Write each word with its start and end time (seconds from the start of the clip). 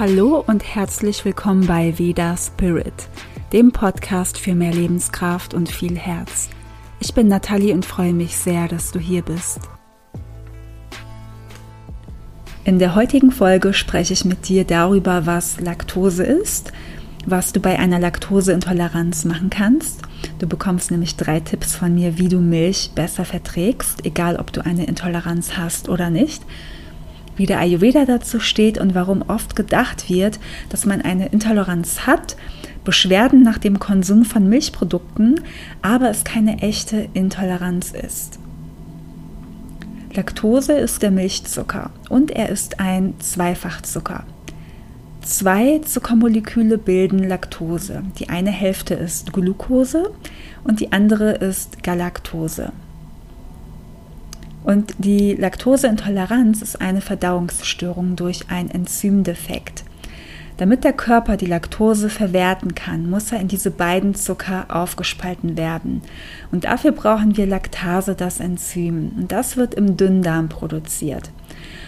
Hallo 0.00 0.42
und 0.46 0.64
herzlich 0.64 1.26
willkommen 1.26 1.66
bei 1.66 1.98
Veda 1.98 2.34
Spirit, 2.34 3.06
dem 3.52 3.70
Podcast 3.70 4.38
für 4.38 4.54
mehr 4.54 4.72
Lebenskraft 4.72 5.52
und 5.52 5.68
viel 5.68 5.94
Herz. 5.98 6.48
Ich 7.00 7.12
bin 7.12 7.28
Nathalie 7.28 7.74
und 7.74 7.84
freue 7.84 8.14
mich 8.14 8.34
sehr, 8.34 8.66
dass 8.66 8.92
du 8.92 8.98
hier 8.98 9.20
bist. 9.20 9.60
In 12.64 12.78
der 12.78 12.94
heutigen 12.94 13.30
Folge 13.30 13.74
spreche 13.74 14.14
ich 14.14 14.24
mit 14.24 14.48
dir 14.48 14.64
darüber, 14.64 15.26
was 15.26 15.60
Laktose 15.60 16.24
ist, 16.24 16.72
was 17.26 17.52
du 17.52 17.60
bei 17.60 17.78
einer 17.78 17.98
Laktoseintoleranz 17.98 19.26
machen 19.26 19.50
kannst. 19.50 20.00
Du 20.38 20.46
bekommst 20.46 20.90
nämlich 20.90 21.16
drei 21.16 21.40
Tipps 21.40 21.74
von 21.74 21.94
mir, 21.94 22.16
wie 22.16 22.30
du 22.30 22.38
Milch 22.38 22.92
besser 22.94 23.26
verträgst, 23.26 24.06
egal 24.06 24.36
ob 24.36 24.50
du 24.50 24.64
eine 24.64 24.86
Intoleranz 24.86 25.58
hast 25.58 25.90
oder 25.90 26.08
nicht 26.08 26.42
wie 27.36 27.46
der 27.46 27.60
Ayurveda 27.60 28.04
dazu 28.04 28.40
steht 28.40 28.78
und 28.78 28.94
warum 28.94 29.22
oft 29.22 29.56
gedacht 29.56 30.10
wird, 30.10 30.38
dass 30.68 30.86
man 30.86 31.00
eine 31.00 31.28
Intoleranz 31.28 32.06
hat, 32.06 32.36
Beschwerden 32.84 33.42
nach 33.42 33.58
dem 33.58 33.78
Konsum 33.78 34.24
von 34.24 34.48
Milchprodukten, 34.48 35.40
aber 35.82 36.10
es 36.10 36.24
keine 36.24 36.58
echte 36.58 37.08
Intoleranz 37.14 37.92
ist. 37.92 38.38
Laktose 40.12 40.72
ist 40.72 41.02
der 41.02 41.10
Milchzucker 41.10 41.90
und 42.08 42.30
er 42.30 42.48
ist 42.48 42.80
ein 42.80 43.14
Zweifachzucker. 43.20 44.24
Zwei 45.22 45.78
Zuckermoleküle 45.84 46.78
bilden 46.78 47.22
Laktose. 47.22 48.02
Die 48.18 48.30
eine 48.30 48.50
Hälfte 48.50 48.94
ist 48.94 49.32
Glucose 49.32 50.10
und 50.64 50.80
die 50.80 50.92
andere 50.92 51.32
ist 51.32 51.82
Galaktose. 51.82 52.72
Und 54.62 54.94
die 54.98 55.34
Laktoseintoleranz 55.34 56.62
ist 56.62 56.80
eine 56.80 57.00
Verdauungsstörung 57.00 58.16
durch 58.16 58.50
einen 58.50 58.70
Enzymdefekt. 58.70 59.84
Damit 60.60 60.84
der 60.84 60.92
Körper 60.92 61.38
die 61.38 61.46
Laktose 61.46 62.10
verwerten 62.10 62.74
kann, 62.74 63.08
muss 63.08 63.32
er 63.32 63.40
in 63.40 63.48
diese 63.48 63.70
beiden 63.70 64.14
Zucker 64.14 64.66
aufgespalten 64.68 65.56
werden. 65.56 66.02
Und 66.52 66.64
dafür 66.64 66.92
brauchen 66.92 67.38
wir 67.38 67.46
Laktase, 67.46 68.14
das 68.14 68.40
Enzym. 68.40 69.12
Und 69.16 69.32
das 69.32 69.56
wird 69.56 69.72
im 69.72 69.96
Dünndarm 69.96 70.50
produziert. 70.50 71.30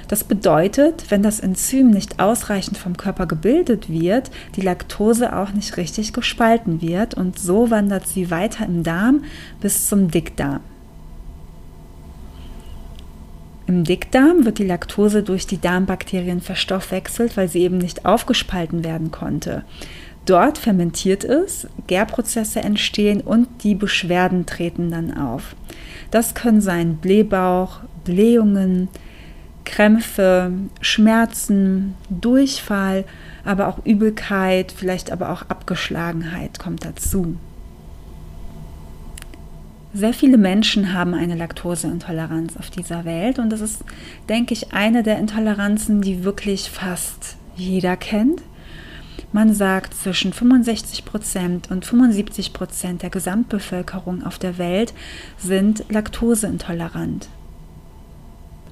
Das 0.08 0.24
bedeutet, 0.24 1.10
wenn 1.10 1.22
das 1.22 1.40
Enzym 1.40 1.90
nicht 1.90 2.18
ausreichend 2.18 2.78
vom 2.78 2.96
Körper 2.96 3.26
gebildet 3.26 3.90
wird, 3.90 4.30
die 4.56 4.62
Laktose 4.62 5.36
auch 5.36 5.52
nicht 5.52 5.76
richtig 5.76 6.14
gespalten 6.14 6.80
wird 6.80 7.12
und 7.12 7.38
so 7.38 7.70
wandert 7.70 8.08
sie 8.08 8.30
weiter 8.30 8.64
im 8.64 8.82
Darm 8.82 9.24
bis 9.60 9.86
zum 9.86 10.10
Dickdarm. 10.10 10.60
Im 13.72 13.84
Dickdarm 13.84 14.44
wird 14.44 14.58
die 14.58 14.66
Laktose 14.66 15.22
durch 15.22 15.46
die 15.46 15.58
Darmbakterien 15.58 16.42
verstoffwechselt, 16.42 17.38
weil 17.38 17.48
sie 17.48 17.60
eben 17.60 17.78
nicht 17.78 18.04
aufgespalten 18.04 18.84
werden 18.84 19.10
konnte. 19.10 19.64
Dort 20.26 20.58
fermentiert 20.58 21.24
es, 21.24 21.66
Gärprozesse 21.86 22.60
entstehen 22.60 23.22
und 23.22 23.48
die 23.64 23.74
Beschwerden 23.74 24.44
treten 24.44 24.90
dann 24.90 25.16
auf. 25.16 25.56
Das 26.10 26.34
können 26.34 26.60
sein 26.60 26.96
Blähbauch, 26.96 27.80
Blähungen, 28.04 28.88
Krämpfe, 29.64 30.52
Schmerzen, 30.82 31.94
Durchfall, 32.10 33.06
aber 33.42 33.68
auch 33.68 33.86
Übelkeit, 33.86 34.70
vielleicht 34.76 35.10
aber 35.10 35.30
auch 35.30 35.48
Abgeschlagenheit 35.48 36.58
kommt 36.58 36.84
dazu. 36.84 37.36
Sehr 39.94 40.14
viele 40.14 40.38
Menschen 40.38 40.94
haben 40.94 41.12
eine 41.12 41.34
Laktoseintoleranz 41.34 42.56
auf 42.56 42.70
dieser 42.70 43.04
Welt 43.04 43.38
und 43.38 43.50
das 43.50 43.60
ist, 43.60 43.84
denke 44.26 44.54
ich, 44.54 44.72
eine 44.72 45.02
der 45.02 45.18
Intoleranzen, 45.18 46.00
die 46.00 46.24
wirklich 46.24 46.70
fast 46.70 47.36
jeder 47.56 47.98
kennt. 47.98 48.42
Man 49.32 49.52
sagt, 49.54 49.92
zwischen 49.92 50.32
65 50.32 51.04
Prozent 51.04 51.70
und 51.70 51.84
75 51.84 52.54
Prozent 52.54 53.02
der 53.02 53.10
Gesamtbevölkerung 53.10 54.24
auf 54.24 54.38
der 54.38 54.56
Welt 54.56 54.94
sind 55.36 55.84
laktoseintolerant. 55.90 57.28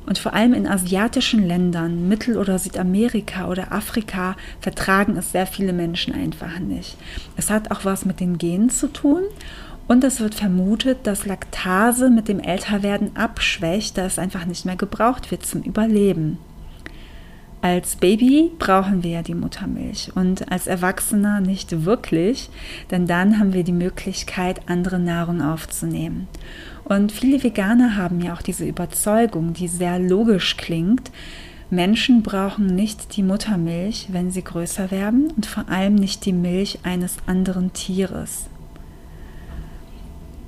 Und 0.07 0.19
vor 0.19 0.33
allem 0.33 0.55
in 0.55 0.67
asiatischen 0.67 1.47
Ländern, 1.47 2.09
Mittel- 2.09 2.39
oder 2.39 2.59
Südamerika 2.59 3.47
oder 3.49 3.73
Afrika, 3.73 4.37
vertragen 4.61 5.17
es 5.17 5.33
sehr 5.33 5.47
viele 5.47 5.75
Menschen 5.75 6.15
einfach 6.15 6.59
nicht. 6.59 6.97
Es 7.37 7.51
hat 7.51 7.71
auch 7.71 7.85
was 7.85 8.07
mit 8.07 8.21
den 8.21 8.39
Genen 8.39 8.71
zu 8.71 8.89
tun 8.89 9.23
und 9.91 10.05
es 10.05 10.21
wird 10.21 10.37
vermutet, 10.37 10.99
dass 11.03 11.27
Laktase 11.27 12.11
mit 12.11 12.29
dem 12.29 12.39
Älterwerden 12.39 13.17
abschwächt, 13.17 13.99
da 13.99 14.07
es 14.07 14.21
einfach 14.21 14.47
nicht 14.47 14.65
mehr 14.65 14.77
gebraucht 14.77 15.33
wird 15.33 15.45
zum 15.45 15.63
Überleben. 15.63 16.39
Als 17.61 17.97
Baby 17.97 18.53
brauchen 18.57 19.03
wir 19.03 19.11
ja 19.11 19.23
die 19.23 19.35
Muttermilch 19.35 20.13
und 20.15 20.53
als 20.53 20.69
Erwachsener 20.69 21.41
nicht 21.41 21.85
wirklich, 21.85 22.51
denn 22.93 23.09
dann 23.09 23.41
haben 23.41 23.53
wir 23.53 23.65
die 23.65 23.73
Möglichkeit, 23.73 24.61
andere 24.69 25.01
Nahrung 25.01 25.43
aufzunehmen. 25.43 26.29
Und 26.85 27.11
viele 27.11 27.43
Veganer 27.43 27.97
haben 27.97 28.21
ja 28.21 28.35
auch 28.35 28.43
diese 28.43 28.65
Überzeugung, 28.65 29.55
die 29.55 29.67
sehr 29.67 29.99
logisch 29.99 30.57
klingt. 30.57 31.11
Menschen 31.69 32.23
brauchen 32.23 32.67
nicht 32.67 33.17
die 33.17 33.25
Muttermilch, 33.25 34.07
wenn 34.13 34.31
sie 34.31 34.45
größer 34.45 34.93
werden 34.93 35.33
und 35.35 35.47
vor 35.47 35.69
allem 35.69 35.97
nicht 35.97 36.27
die 36.27 36.33
Milch 36.33 36.79
eines 36.85 37.17
anderen 37.27 37.73
Tieres. 37.73 38.49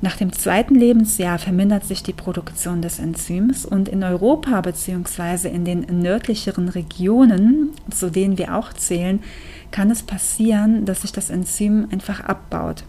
Nach 0.03 0.17
dem 0.17 0.33
zweiten 0.33 0.75
Lebensjahr 0.75 1.39
vermindert 1.39 1.85
sich 1.85 2.03
die 2.03 2.13
Produktion 2.13 2.83
des 2.83 2.99
Enzyms 2.99 3.65
und 3.65 3.89
in 3.89 4.03
Europa 4.03 4.61
bzw. 4.61 5.49
in 5.49 5.65
den 5.65 5.87
nördlicheren 6.01 6.69
Regionen, 6.69 7.71
zu 7.89 8.11
denen 8.11 8.37
wir 8.37 8.57
auch 8.57 8.73
zählen, 8.73 9.21
kann 9.71 9.93
es 9.93 10.03
passieren, 10.03 10.85
dass 10.87 11.03
sich 11.03 11.13
das 11.13 11.31
Enzym 11.31 11.87
einfach 11.93 12.19
abbaut. 12.19 12.83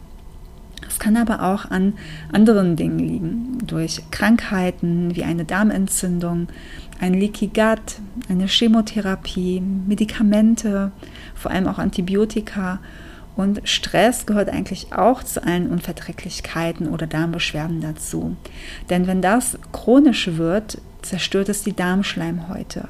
Es 0.90 0.98
kann 0.98 1.16
aber 1.16 1.44
auch 1.44 1.70
an 1.70 1.94
anderen 2.32 2.76
Dingen 2.76 2.98
liegen, 2.98 3.58
durch 3.64 4.02
Krankheiten 4.10 5.16
wie 5.16 5.24
eine 5.24 5.46
Darmentzündung, 5.46 6.48
ein 7.00 7.14
Leaky 7.14 7.48
Gut, 7.48 8.00
eine 8.28 8.48
Chemotherapie, 8.48 9.62
Medikamente, 9.62 10.92
vor 11.36 11.52
allem 11.52 11.68
auch 11.68 11.78
Antibiotika 11.78 12.80
und 13.36 13.62
Stress 13.68 14.26
gehört 14.26 14.50
eigentlich 14.50 14.94
auch 14.94 15.24
zu 15.24 15.44
allen 15.44 15.70
Unverträglichkeiten 15.70 16.88
oder 16.88 17.08
Darmbeschwerden 17.08 17.82
dazu. 17.82 18.36
Denn 18.90 19.08
wenn 19.08 19.22
das 19.22 19.58
chronisch 19.72 20.30
wird, 20.38 20.80
zerstört 21.02 21.50
es 21.50 21.64
die 21.64 21.76
Darmschleimhäute. 21.76 22.88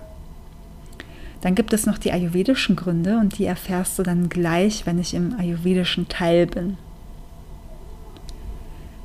Dann 1.41 1.55
gibt 1.55 1.73
es 1.73 1.85
noch 1.85 1.97
die 1.97 2.11
ayurvedischen 2.11 2.75
Gründe 2.75 3.17
und 3.17 3.37
die 3.37 3.45
erfährst 3.45 3.99
du 3.99 4.03
dann 4.03 4.29
gleich, 4.29 4.85
wenn 4.85 4.99
ich 4.99 5.13
im 5.13 5.37
ayurvedischen 5.37 6.07
Teil 6.07 6.45
bin. 6.47 6.77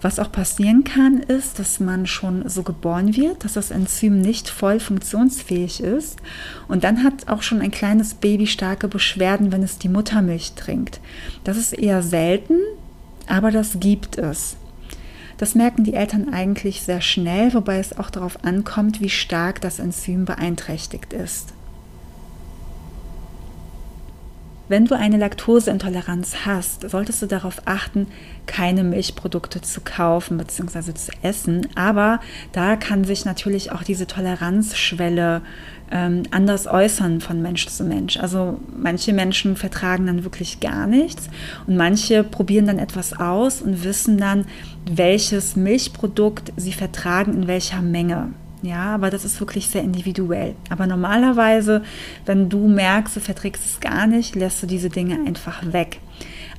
Was 0.00 0.20
auch 0.20 0.31
passieren 0.31 0.84
kann, 0.84 1.19
ist, 1.19 1.59
dass 1.59 1.81
man 1.81 2.06
schon 2.06 2.48
so 2.48 2.62
geboren 2.62 3.16
wird, 3.16 3.44
dass 3.44 3.54
das 3.54 3.72
Enzym 3.72 4.20
nicht 4.20 4.48
voll 4.48 4.78
funktionsfähig 4.78 5.82
ist. 5.82 6.20
Und 6.69 6.84
dann 6.84 7.03
hat 7.03 7.28
auch 7.28 7.42
schon 7.42 7.60
ein 7.60 7.72
kleines 7.72 8.14
Baby 8.14 8.47
starke 8.47 8.86
Beschwerden, 8.86 9.50
wenn 9.50 9.62
es 9.62 9.78
die 9.78 9.88
Muttermilch 9.88 10.53
trinkt. 10.53 11.00
Das 11.42 11.56
ist 11.56 11.72
eher 11.72 12.03
selten, 12.03 12.59
aber 13.26 13.50
das 13.50 13.81
gibt 13.81 14.19
es. 14.19 14.56
Das 15.36 15.54
merken 15.54 15.84
die 15.84 15.94
Eltern 15.94 16.32
eigentlich 16.32 16.82
sehr 16.82 17.00
schnell, 17.00 17.54
wobei 17.54 17.78
es 17.78 17.97
auch 17.97 18.10
darauf 18.10 18.44
ankommt, 18.44 19.00
wie 19.00 19.10
stark 19.10 19.60
das 19.60 19.78
Enzym 19.78 20.25
beeinträchtigt 20.25 21.12
ist. 21.12 21.54
Wenn 24.68 24.84
du 24.84 24.94
eine 24.94 25.16
Laktoseintoleranz 25.16 26.44
hast, 26.44 26.88
solltest 26.90 27.22
du 27.22 27.26
darauf 27.26 27.62
achten, 27.64 28.06
keine 28.44 28.84
Milchprodukte 28.84 29.62
zu 29.62 29.80
kaufen 29.80 30.36
bzw. 30.36 30.92
zu 30.92 31.10
essen. 31.22 31.68
Aber 31.74 32.20
da 32.53 32.76
kann 32.76 33.04
sich 33.04 33.24
natürlich 33.24 33.72
auch 33.72 33.82
diese 33.82 34.06
Toleranzschwelle 34.06 35.41
ähm, 35.91 36.24
anders 36.30 36.66
äußern 36.66 37.22
von 37.22 37.41
Mensch 37.41 37.66
zu 37.66 37.82
Mensch. 37.84 38.18
Also 38.18 38.60
manche 38.76 39.15
Menschen 39.15 39.56
vertragen 39.56 40.06
dann 40.06 40.24
wirklich 40.24 40.60
gar 40.60 40.86
nichts 40.86 41.30
und 41.66 41.76
manche 41.76 42.22
probieren 42.22 42.66
dann 42.66 42.78
etwas 42.78 43.18
aus 43.18 43.62
und 43.62 43.84
wissen 43.84 44.18
dann, 44.18 44.44
welches 44.91 45.56
Milchprodukt 45.56 46.53
sie 46.56 46.72
vertragen, 46.72 47.32
in 47.32 47.47
welcher 47.47 47.80
Menge. 47.80 48.32
Ja, 48.63 48.95
aber 48.95 49.10
das 49.10 49.25
ist 49.25 49.41
wirklich 49.41 49.69
sehr 49.69 49.83
individuell. 49.83 50.55
Aber 50.69 50.87
normalerweise, 50.87 51.83
wenn 52.27 52.49
du 52.49 52.66
merkst, 52.69 53.16
du 53.16 53.21
verträgst 53.21 53.65
es 53.65 53.81
gar 53.81 54.07
nicht, 54.07 54.34
lässt 54.34 54.63
du 54.63 54.66
diese 54.66 54.91
Dinge 54.91 55.19
einfach 55.27 55.72
weg. 55.72 56.01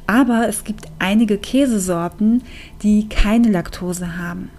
Aber 0.07 0.47
es 0.47 0.63
gibt 0.63 0.85
einige 0.97 1.37
Käsesorten, 1.37 2.43
die 2.81 3.09
keine 3.09 3.49
Laktose 3.49 4.17
haben. 4.17 4.49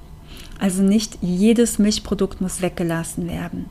Also 0.59 0.83
nicht 0.83 1.19
jedes 1.23 1.79
Milchprodukt 1.79 2.41
muss 2.41 2.61
weggelassen 2.61 3.27
werden. 3.29 3.67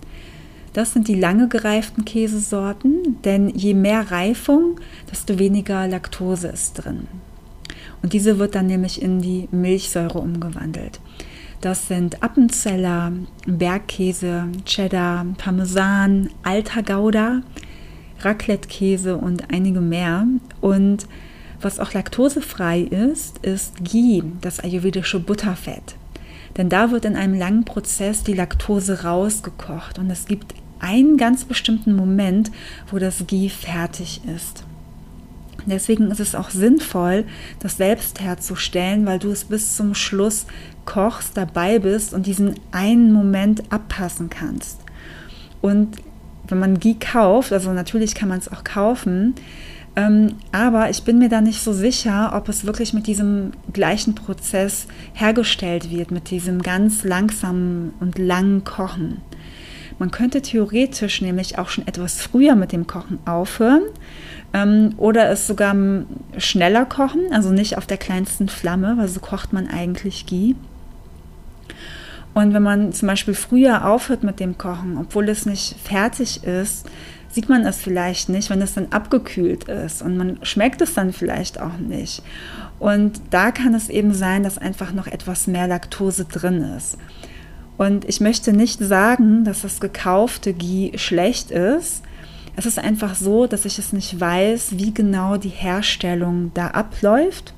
Das 0.73 0.93
sind 0.93 1.07
die 1.07 1.15
lange 1.15 1.47
gereiften 1.47 2.05
Käsesorten, 2.05 3.17
denn 3.23 3.49
je 3.49 3.73
mehr 3.73 4.11
Reifung, 4.11 4.79
desto 5.11 5.39
weniger 5.39 5.87
Laktose 5.87 6.47
ist 6.47 6.73
drin. 6.73 7.07
Und 8.01 8.13
diese 8.13 8.39
wird 8.39 8.55
dann 8.55 8.67
nämlich 8.67 9.01
in 9.01 9.21
die 9.21 9.47
Milchsäure 9.51 10.19
umgewandelt. 10.19 10.99
Das 11.61 11.89
sind 11.89 12.23
Appenzeller, 12.23 13.11
Bergkäse, 13.45 14.47
Cheddar, 14.65 15.25
Parmesan, 15.37 16.29
alter 16.41 16.83
Gouda, 16.83 17.41
Raclette-Käse 18.21 19.17
und 19.17 19.51
einige 19.51 19.81
mehr. 19.81 20.25
Und 20.61 21.05
was 21.61 21.79
auch 21.79 21.93
laktosefrei 21.93 22.79
ist, 22.79 23.39
ist 23.39 23.83
Ghee, 23.83 24.23
das 24.39 24.61
ayurvedische 24.61 25.19
Butterfett. 25.19 25.95
Denn 26.55 26.69
da 26.69 26.91
wird 26.91 27.03
in 27.03 27.17
einem 27.17 27.37
langen 27.37 27.65
Prozess 27.65 28.23
die 28.23 28.33
Laktose 28.33 29.03
rausgekocht 29.03 29.99
und 29.99 30.09
es 30.09 30.25
gibt 30.25 30.55
einen 30.79 31.17
ganz 31.17 31.43
bestimmten 31.43 31.93
Moment, 31.93 32.51
wo 32.89 32.99
das 32.99 33.27
Ghee 33.27 33.49
fertig 33.49 34.21
ist. 34.33 34.63
Deswegen 35.65 36.11
ist 36.11 36.19
es 36.19 36.35
auch 36.35 36.49
sinnvoll, 36.49 37.25
das 37.59 37.77
selbst 37.77 38.21
herzustellen, 38.21 39.05
weil 39.05 39.19
du 39.19 39.31
es 39.31 39.45
bis 39.45 39.75
zum 39.75 39.95
Schluss 39.95 40.45
kochst, 40.85 41.37
dabei 41.37 41.79
bist 41.79 42.13
und 42.13 42.25
diesen 42.25 42.55
einen 42.71 43.11
Moment 43.11 43.71
abpassen 43.71 44.29
kannst. 44.29 44.79
Und 45.61 45.97
wenn 46.47 46.59
man 46.59 46.79
Ghee 46.79 46.95
kauft, 46.99 47.53
also 47.53 47.71
natürlich 47.73 48.15
kann 48.15 48.29
man 48.29 48.39
es 48.39 48.51
auch 48.51 48.63
kaufen, 48.63 49.35
ähm, 49.95 50.35
aber 50.51 50.89
ich 50.89 51.03
bin 51.03 51.19
mir 51.19 51.29
da 51.29 51.41
nicht 51.41 51.61
so 51.61 51.73
sicher, 51.73 52.31
ob 52.35 52.47
es 52.49 52.65
wirklich 52.65 52.93
mit 52.93 53.07
diesem 53.07 53.51
gleichen 53.73 54.15
Prozess 54.15 54.87
hergestellt 55.13 55.91
wird, 55.91 56.11
mit 56.11 56.29
diesem 56.29 56.61
ganz 56.61 57.03
langsamen 57.03 57.93
und 57.99 58.17
langen 58.17 58.63
Kochen. 58.63 59.21
Man 59.97 60.11
könnte 60.11 60.41
theoretisch 60.41 61.21
nämlich 61.21 61.57
auch 61.57 61.67
schon 61.67 61.85
etwas 61.85 62.21
früher 62.21 62.55
mit 62.55 62.71
dem 62.71 62.87
Kochen 62.87 63.19
aufhören 63.25 63.83
ähm, 64.53 64.93
oder 64.97 65.29
es 65.29 65.47
sogar 65.47 65.75
schneller 66.37 66.85
kochen, 66.85 67.21
also 67.31 67.51
nicht 67.51 67.77
auf 67.77 67.85
der 67.85 67.97
kleinsten 67.97 68.49
Flamme, 68.49 68.95
weil 68.97 69.07
so 69.07 69.19
kocht 69.19 69.53
man 69.53 69.67
eigentlich 69.67 70.25
Ghee. 70.25 70.55
Und 72.33 72.53
wenn 72.53 72.63
man 72.63 72.93
zum 72.93 73.07
Beispiel 73.07 73.33
früher 73.33 73.85
aufhört 73.85 74.23
mit 74.23 74.39
dem 74.39 74.57
Kochen, 74.57 74.97
obwohl 74.97 75.29
es 75.29 75.45
nicht 75.45 75.75
fertig 75.83 76.43
ist, 76.43 76.87
sieht 77.31 77.49
man 77.49 77.65
es 77.65 77.77
vielleicht 77.77 78.29
nicht, 78.29 78.49
wenn 78.49 78.61
es 78.61 78.73
dann 78.73 78.87
abgekühlt 78.91 79.65
ist 79.65 80.01
und 80.01 80.17
man 80.17 80.39
schmeckt 80.43 80.81
es 80.81 80.93
dann 80.93 81.13
vielleicht 81.13 81.59
auch 81.59 81.77
nicht. 81.77 82.23
Und 82.79 83.21
da 83.29 83.51
kann 83.51 83.73
es 83.73 83.89
eben 83.89 84.13
sein, 84.13 84.43
dass 84.43 84.57
einfach 84.57 84.93
noch 84.93 85.07
etwas 85.07 85.47
mehr 85.47 85.67
Laktose 85.67 86.25
drin 86.25 86.63
ist. 86.77 86.97
Und 87.77 88.05
ich 88.05 88.19
möchte 88.19 88.51
nicht 88.51 88.79
sagen, 88.79 89.43
dass 89.43 89.61
das 89.61 89.79
gekaufte 89.79 90.53
Ghee 90.53 90.97
schlecht 90.97 91.51
ist. 91.51 92.03
Es 92.59 92.65
ist 92.65 92.77
einfach 92.77 93.15
so, 93.15 93.47
dass 93.47 93.63
ich 93.63 93.79
es 93.79 93.93
nicht 93.93 94.19
weiß, 94.19 94.71
wie 94.77 94.93
genau 94.93 95.37
die 95.37 95.47
Herstellung 95.47 96.51
da 96.53 96.67
abläuft. 96.67 97.53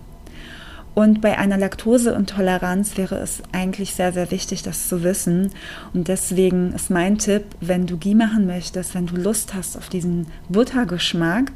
Und 0.93 1.21
bei 1.21 1.39
einer 1.39 1.57
Laktoseintoleranz 1.57 2.97
wäre 2.97 3.15
es 3.15 3.41
eigentlich 3.51 3.95
sehr, 3.95 4.13
sehr 4.13 4.29
wichtig, 4.29 4.61
das 4.61 4.87
zu 4.87 5.01
wissen. 5.01 5.49
Und 5.95 6.07
deswegen 6.07 6.73
ist 6.73 6.91
mein 6.91 7.17
Tipp, 7.17 7.45
wenn 7.61 7.87
du 7.87 7.97
Ghee 7.97 8.13
machen 8.13 8.45
möchtest, 8.45 8.93
wenn 8.93 9.07
du 9.07 9.15
Lust 9.15 9.55
hast 9.55 9.75
auf 9.75 9.89
diesen 9.89 10.27
Buttergeschmack, 10.49 11.51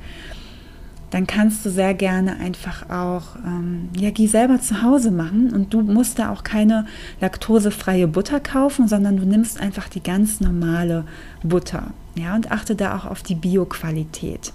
dann 1.11 1.27
kannst 1.27 1.63
du 1.67 1.69
sehr 1.69 1.93
gerne 1.93 2.39
einfach 2.39 2.89
auch 2.89 3.35
ähm, 3.45 3.89
ja, 3.95 4.09
Ghee 4.09 4.25
selber 4.25 4.59
zu 4.59 4.81
Hause 4.81 5.11
machen. 5.11 5.53
Und 5.53 5.71
du 5.71 5.83
musst 5.83 6.17
da 6.17 6.31
auch 6.31 6.43
keine 6.43 6.87
laktosefreie 7.21 8.07
Butter 8.07 8.39
kaufen, 8.39 8.87
sondern 8.87 9.17
du 9.17 9.25
nimmst 9.27 9.61
einfach 9.61 9.87
die 9.87 10.01
ganz 10.01 10.41
normale 10.41 11.03
Butter. 11.43 11.93
Ja, 12.15 12.35
und 12.35 12.51
achte 12.51 12.75
da 12.75 12.97
auch 12.97 13.05
auf 13.05 13.23
die 13.23 13.35
Bio-Qualität. 13.35 14.53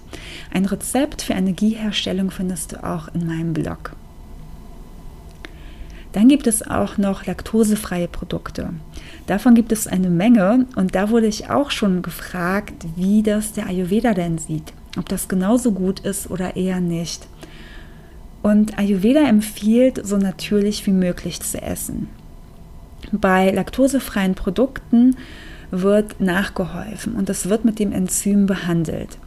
Ein 0.51 0.65
Rezept 0.65 1.21
für 1.21 1.35
eine 1.35 1.53
Ghee-Herstellung 1.53 2.31
findest 2.31 2.71
du 2.71 2.83
auch 2.83 3.07
in 3.13 3.27
meinem 3.27 3.53
Blog. 3.53 3.91
Dann 6.11 6.27
gibt 6.27 6.47
es 6.47 6.67
auch 6.67 6.97
noch 6.97 7.25
laktosefreie 7.25 8.07
Produkte. 8.07 8.71
Davon 9.27 9.53
gibt 9.55 9.71
es 9.71 9.87
eine 9.87 10.09
Menge 10.09 10.65
und 10.75 10.95
da 10.95 11.09
wurde 11.09 11.27
ich 11.27 11.49
auch 11.49 11.71
schon 11.71 12.01
gefragt, 12.01 12.85
wie 12.95 13.23
das 13.23 13.53
der 13.53 13.67
Ayurveda 13.67 14.13
denn 14.13 14.37
sieht 14.37 14.73
ob 14.97 15.07
das 15.09 15.27
genauso 15.27 15.71
gut 15.71 15.99
ist 16.01 16.29
oder 16.29 16.55
eher 16.55 16.79
nicht. 16.79 17.27
Und 18.41 18.77
Ayurveda 18.77 19.27
empfiehlt, 19.27 20.01
so 20.03 20.17
natürlich 20.17 20.85
wie 20.87 20.91
möglich 20.91 21.41
zu 21.41 21.61
essen. 21.61 22.09
Bei 23.11 23.51
laktosefreien 23.51 24.35
Produkten 24.35 25.15
wird 25.71 26.19
nachgeholfen 26.19 27.15
und 27.15 27.29
es 27.29 27.49
wird 27.49 27.65
mit 27.65 27.79
dem 27.79 27.91
Enzym 27.91 28.45
behandelt. 28.45 29.17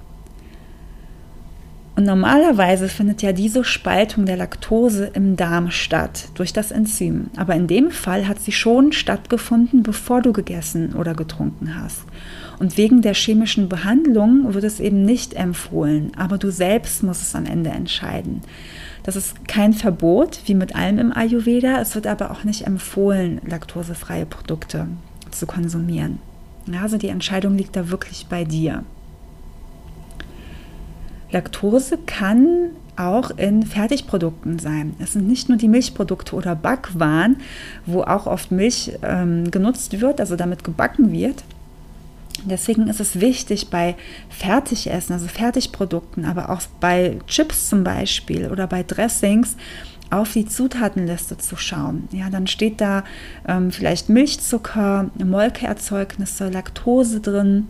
Und 1.96 2.05
normalerweise 2.05 2.88
findet 2.88 3.23
ja 3.23 3.32
diese 3.32 3.62
Spaltung 3.62 4.26
der 4.26 4.37
Laktose 4.37 5.06
im 5.14 5.37
Darm 5.37 5.70
statt 5.70 6.26
durch 6.35 6.52
das 6.52 6.73
Enzym. 6.73 7.31
Aber 7.37 7.55
in 7.55 7.69
dem 7.69 7.93
Fall 7.93 8.26
hat 8.26 8.41
sie 8.41 8.50
schon 8.50 8.93
stattgefunden, 8.93 9.85
bevor 9.85 10.20
du 10.20 10.32
gegessen 10.32 10.94
oder 10.94 11.14
getrunken 11.14 11.81
hast. 11.81 12.02
Und 12.58 12.76
wegen 12.76 13.00
der 13.00 13.14
chemischen 13.14 13.69
Behandlung 13.69 14.55
wird 14.55 14.64
es 14.64 14.81
eben 14.81 15.05
nicht 15.05 15.35
empfohlen, 15.35 16.11
aber 16.17 16.37
du 16.37 16.50
selbst 16.50 17.05
musst 17.05 17.23
es 17.23 17.35
am 17.37 17.47
Ende 17.47 17.70
entscheiden. 17.70 18.40
Das 19.05 19.14
ist 19.14 19.47
kein 19.47 19.73
Verbot, 19.73 20.40
wie 20.47 20.55
mit 20.55 20.75
allem 20.75 20.99
im 20.99 21.12
Ayurveda. 21.17 21.81
Es 21.81 21.94
wird 21.94 22.08
aber 22.08 22.32
auch 22.32 22.43
nicht 22.43 22.67
empfohlen, 22.67 23.40
laktosefreie 23.47 24.26
Produkte 24.26 24.88
zu 25.31 25.47
konsumieren. 25.47 26.19
Also 26.81 26.99
die 26.99 27.08
Entscheidung 27.08 27.56
liegt 27.56 27.76
da 27.76 27.90
wirklich 27.90 28.26
bei 28.28 28.44
dir. 28.44 28.84
Laktose 31.31 31.99
kann 32.06 32.70
auch 32.96 33.31
in 33.31 33.64
Fertigprodukten 33.64 34.61
sein. 34.61 34.94
Es 35.00 35.14
sind 35.14 35.26
nicht 35.26 35.49
nur 35.49 35.58
die 35.58 35.66
Milchprodukte 35.66 36.37
oder 36.37 36.55
Backwaren, 36.55 37.38
wo 37.87 38.02
auch 38.02 38.26
oft 38.26 38.52
Milch 38.52 38.93
ähm, 39.02 39.50
genutzt 39.50 40.00
wird, 40.00 40.20
also 40.20 40.37
damit 40.37 40.62
gebacken 40.62 41.11
wird, 41.11 41.43
Deswegen 42.44 42.88
ist 42.88 43.00
es 43.00 43.20
wichtig 43.20 43.70
bei 43.70 43.94
Fertigessen, 44.28 45.14
also 45.14 45.28
Fertigprodukten, 45.28 46.25
aber 46.25 46.50
auch 46.50 46.61
bei 46.81 47.19
Chips 47.26 47.69
zum 47.70 47.84
Beispiel 47.84 48.50
oder 48.50 48.66
bei 48.66 48.82
Dressings, 48.82 49.56
auf 50.20 50.32
die 50.32 50.46
Zutatenliste 50.46 51.38
zu 51.38 51.56
schauen. 51.56 52.08
Ja, 52.12 52.31
dann 52.31 52.46
steht 52.46 52.81
da 52.81 53.05
ähm, 53.46 53.70
vielleicht 53.70 54.08
Milchzucker, 54.08 55.11
Molkeerzeugnisse, 55.22 56.49
Laktose 56.49 57.20
drin. 57.20 57.69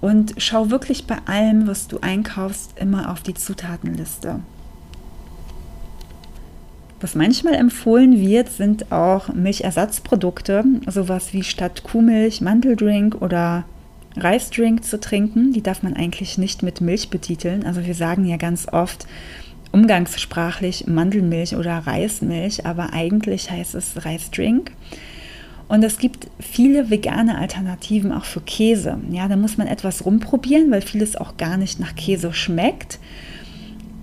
Und 0.00 0.34
schau 0.38 0.70
wirklich 0.70 1.06
bei 1.06 1.18
allem, 1.26 1.66
was 1.66 1.88
du 1.88 1.98
einkaufst, 2.00 2.78
immer 2.78 3.10
auf 3.10 3.20
die 3.22 3.34
Zutatenliste. 3.34 4.40
Was 7.00 7.14
manchmal 7.14 7.54
empfohlen 7.54 8.20
wird, 8.20 8.50
sind 8.50 8.92
auch 8.92 9.28
Milchersatzprodukte, 9.32 10.64
sowas 10.86 11.32
wie 11.32 11.42
statt 11.42 11.82
Kuhmilch 11.82 12.42
Manteldrink 12.42 13.22
oder 13.22 13.64
Reisdrink 14.16 14.84
zu 14.84 15.00
trinken. 15.00 15.52
Die 15.52 15.62
darf 15.62 15.82
man 15.82 15.94
eigentlich 15.94 16.36
nicht 16.36 16.62
mit 16.62 16.80
Milch 16.80 17.08
betiteln. 17.08 17.64
Also 17.64 17.84
wir 17.86 17.94
sagen 17.94 18.26
ja 18.26 18.36
ganz 18.36 18.68
oft 18.70 19.06
umgangssprachlich 19.72 20.86
Mandelmilch 20.86 21.56
oder 21.56 21.78
Reismilch, 21.78 22.66
aber 22.66 22.92
eigentlich 22.92 23.50
heißt 23.50 23.74
es 23.74 24.04
Reisdrink. 24.04 24.72
Und 25.68 25.84
es 25.84 25.98
gibt 25.98 26.26
viele 26.40 26.90
vegane 26.90 27.38
Alternativen 27.38 28.10
auch 28.10 28.24
für 28.24 28.40
Käse. 28.40 28.98
Ja, 29.10 29.28
da 29.28 29.36
muss 29.36 29.56
man 29.56 29.68
etwas 29.68 30.04
rumprobieren, 30.04 30.70
weil 30.72 30.82
vieles 30.82 31.14
auch 31.14 31.36
gar 31.36 31.56
nicht 31.56 31.78
nach 31.78 31.94
Käse 31.94 32.32
schmeckt. 32.32 32.98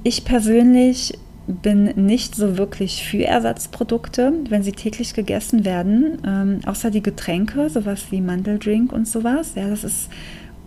Ich 0.03 0.23
persönlich 0.23 1.19
bin 1.47 1.85
nicht 2.05 2.35
so 2.35 2.57
wirklich 2.57 3.03
für 3.03 3.25
Ersatzprodukte, 3.25 4.31
wenn 4.49 4.63
sie 4.63 4.71
täglich 4.71 5.13
gegessen 5.13 5.65
werden, 5.65 6.19
ähm, 6.25 6.59
außer 6.65 6.89
die 6.89 7.03
Getränke, 7.03 7.69
sowas 7.69 8.05
wie 8.11 8.21
Mandeldrink 8.21 8.93
und 8.93 9.07
sowas. 9.07 9.53
Ja, 9.55 9.69
das 9.69 9.83
ist 9.83 10.09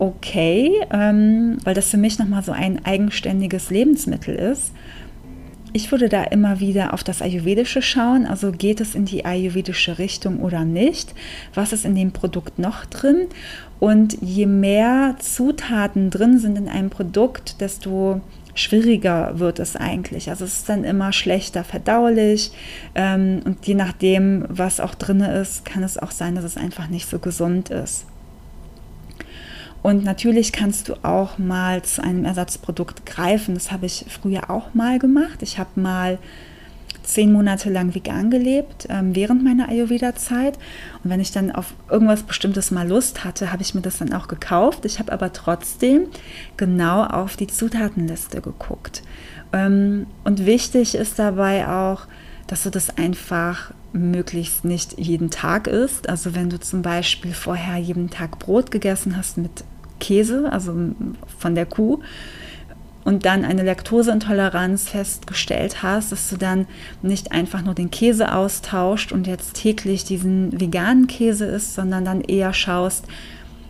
okay, 0.01 0.71
ähm, 0.91 1.57
weil 1.63 1.75
das 1.75 1.91
für 1.91 1.97
mich 1.97 2.17
nochmal 2.17 2.41
so 2.41 2.51
ein 2.51 2.83
eigenständiges 2.83 3.69
Lebensmittel 3.69 4.35
ist. 4.35 4.71
Ich 5.73 5.91
würde 5.91 6.09
da 6.09 6.23
immer 6.23 6.59
wieder 6.59 6.93
auf 6.93 7.03
das 7.03 7.21
Ayurvedische 7.21 7.83
schauen, 7.83 8.25
also 8.25 8.51
geht 8.51 8.81
es 8.81 8.95
in 8.95 9.05
die 9.05 9.25
ayurvedische 9.25 9.99
Richtung 9.99 10.39
oder 10.39 10.65
nicht? 10.65 11.13
Was 11.53 11.71
ist 11.71 11.85
in 11.85 11.93
dem 11.93 12.11
Produkt 12.11 12.57
noch 12.57 12.85
drin? 12.85 13.27
Und 13.79 14.17
je 14.21 14.47
mehr 14.47 15.17
Zutaten 15.19 16.09
drin 16.09 16.39
sind 16.39 16.57
in 16.57 16.67
einem 16.67 16.89
Produkt, 16.89 17.61
desto 17.61 18.21
schwieriger 18.55 19.37
wird 19.37 19.59
es 19.59 19.75
eigentlich. 19.75 20.31
Also 20.31 20.45
es 20.45 20.57
ist 20.57 20.69
dann 20.69 20.83
immer 20.83 21.13
schlechter 21.13 21.63
verdaulich 21.63 22.51
ähm, 22.95 23.41
und 23.45 23.67
je 23.67 23.75
nachdem, 23.75 24.45
was 24.49 24.79
auch 24.79 24.95
drin 24.95 25.21
ist, 25.21 25.63
kann 25.63 25.83
es 25.83 25.99
auch 25.99 26.11
sein, 26.11 26.33
dass 26.33 26.43
es 26.43 26.57
einfach 26.57 26.89
nicht 26.89 27.07
so 27.07 27.19
gesund 27.19 27.69
ist. 27.69 28.07
Und 29.83 30.03
natürlich 30.03 30.51
kannst 30.51 30.89
du 30.89 30.93
auch 31.03 31.37
mal 31.37 31.81
zu 31.81 32.03
einem 32.03 32.25
Ersatzprodukt 32.25 33.05
greifen. 33.05 33.55
Das 33.55 33.71
habe 33.71 33.87
ich 33.87 34.05
früher 34.09 34.49
auch 34.49 34.73
mal 34.73 34.99
gemacht. 34.99 35.41
Ich 35.41 35.57
habe 35.57 35.79
mal 35.79 36.19
zehn 37.03 37.31
Monate 37.31 37.69
lang 37.69 37.95
vegan 37.95 38.29
gelebt 38.29 38.87
ähm, 38.89 39.15
während 39.15 39.43
meiner 39.43 39.69
Ayurveda-Zeit. 39.69 40.57
Und 41.03 41.09
wenn 41.09 41.19
ich 41.19 41.31
dann 41.31 41.51
auf 41.51 41.73
irgendwas 41.89 42.23
Bestimmtes 42.23 42.71
mal 42.71 42.87
Lust 42.87 43.23
hatte, 43.23 43.51
habe 43.51 43.63
ich 43.63 43.73
mir 43.73 43.81
das 43.81 43.97
dann 43.97 44.13
auch 44.13 44.27
gekauft. 44.27 44.85
Ich 44.85 44.99
habe 44.99 45.11
aber 45.11 45.33
trotzdem 45.33 46.07
genau 46.57 47.03
auf 47.03 47.35
die 47.35 47.47
Zutatenliste 47.47 48.41
geguckt. 48.41 49.01
Ähm, 49.51 50.07
und 50.23 50.45
wichtig 50.45 50.95
ist 50.95 51.19
dabei 51.19 51.67
auch, 51.67 52.07
dass 52.47 52.63
du 52.63 52.69
das 52.69 52.97
einfach 52.97 53.73
möglichst 53.93 54.63
nicht 54.63 54.97
jeden 54.99 55.29
Tag 55.31 55.67
isst. 55.67 56.07
Also 56.07 56.35
wenn 56.35 56.49
du 56.49 56.59
zum 56.59 56.81
Beispiel 56.81 57.33
vorher 57.33 57.77
jeden 57.77 58.09
Tag 58.09 58.39
Brot 58.39 58.71
gegessen 58.71 59.17
hast 59.17 59.37
mit 59.37 59.63
Käse, 60.01 60.51
also 60.51 60.75
von 61.37 61.55
der 61.55 61.65
Kuh, 61.65 62.01
und 63.03 63.25
dann 63.25 63.45
eine 63.45 63.63
Laktoseintoleranz 63.63 64.89
festgestellt 64.89 65.81
hast, 65.81 66.11
dass 66.11 66.29
du 66.29 66.37
dann 66.37 66.67
nicht 67.01 67.31
einfach 67.31 67.63
nur 67.63 67.73
den 67.73 67.89
Käse 67.89 68.33
austauscht 68.33 69.11
und 69.11 69.27
jetzt 69.27 69.53
täglich 69.53 70.03
diesen 70.03 70.59
veganen 70.59 71.07
Käse 71.07 71.45
isst, 71.45 71.73
sondern 71.73 72.05
dann 72.05 72.21
eher 72.21 72.53
schaust, 72.53 73.05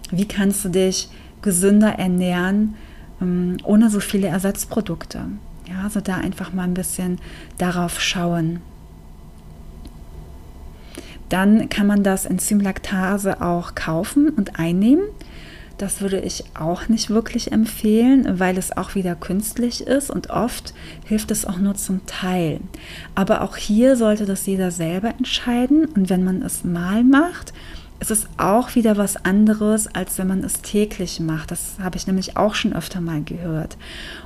wie 0.09 0.27
kannst 0.27 0.65
du 0.65 0.69
dich 0.69 1.09
gesünder 1.41 1.97
ernähren, 1.97 2.75
ähm, 3.21 3.57
ohne 3.63 3.89
so 3.89 3.99
viele 3.99 4.27
Ersatzprodukte. 4.27 5.25
Ja, 5.69 5.83
also 5.83 6.01
da 6.01 6.15
einfach 6.15 6.51
mal 6.51 6.63
ein 6.63 6.73
bisschen 6.73 7.19
darauf 7.57 8.01
schauen. 8.01 8.59
Dann 11.29 11.69
kann 11.69 11.87
man 11.87 12.03
das 12.03 12.25
Enzym 12.25 12.59
Laktase 12.59 13.41
auch 13.41 13.73
kaufen 13.73 14.29
und 14.29 14.59
einnehmen. 14.59 15.05
Das 15.81 15.99
würde 15.99 16.19
ich 16.19 16.43
auch 16.53 16.89
nicht 16.89 17.09
wirklich 17.09 17.51
empfehlen, 17.51 18.39
weil 18.39 18.55
es 18.59 18.77
auch 18.77 18.93
wieder 18.93 19.15
künstlich 19.15 19.81
ist 19.87 20.11
und 20.11 20.29
oft 20.29 20.75
hilft 21.07 21.31
es 21.31 21.43
auch 21.43 21.57
nur 21.57 21.73
zum 21.73 22.05
Teil. 22.05 22.59
Aber 23.15 23.41
auch 23.41 23.57
hier 23.57 23.95
sollte 23.95 24.27
das 24.27 24.45
jeder 24.45 24.69
selber 24.69 25.09
entscheiden 25.17 25.85
und 25.85 26.11
wenn 26.11 26.23
man 26.23 26.43
es 26.43 26.63
mal 26.63 27.03
macht, 27.03 27.51
es 28.01 28.09
ist 28.09 28.27
auch 28.37 28.73
wieder 28.73 28.97
was 28.97 29.25
anderes, 29.25 29.85
als 29.93 30.17
wenn 30.17 30.25
man 30.25 30.43
es 30.43 30.63
täglich 30.63 31.19
macht. 31.19 31.51
Das 31.51 31.75
habe 31.79 31.97
ich 31.97 32.07
nämlich 32.07 32.35
auch 32.35 32.55
schon 32.55 32.73
öfter 32.73 32.99
mal 32.99 33.21
gehört. 33.23 33.77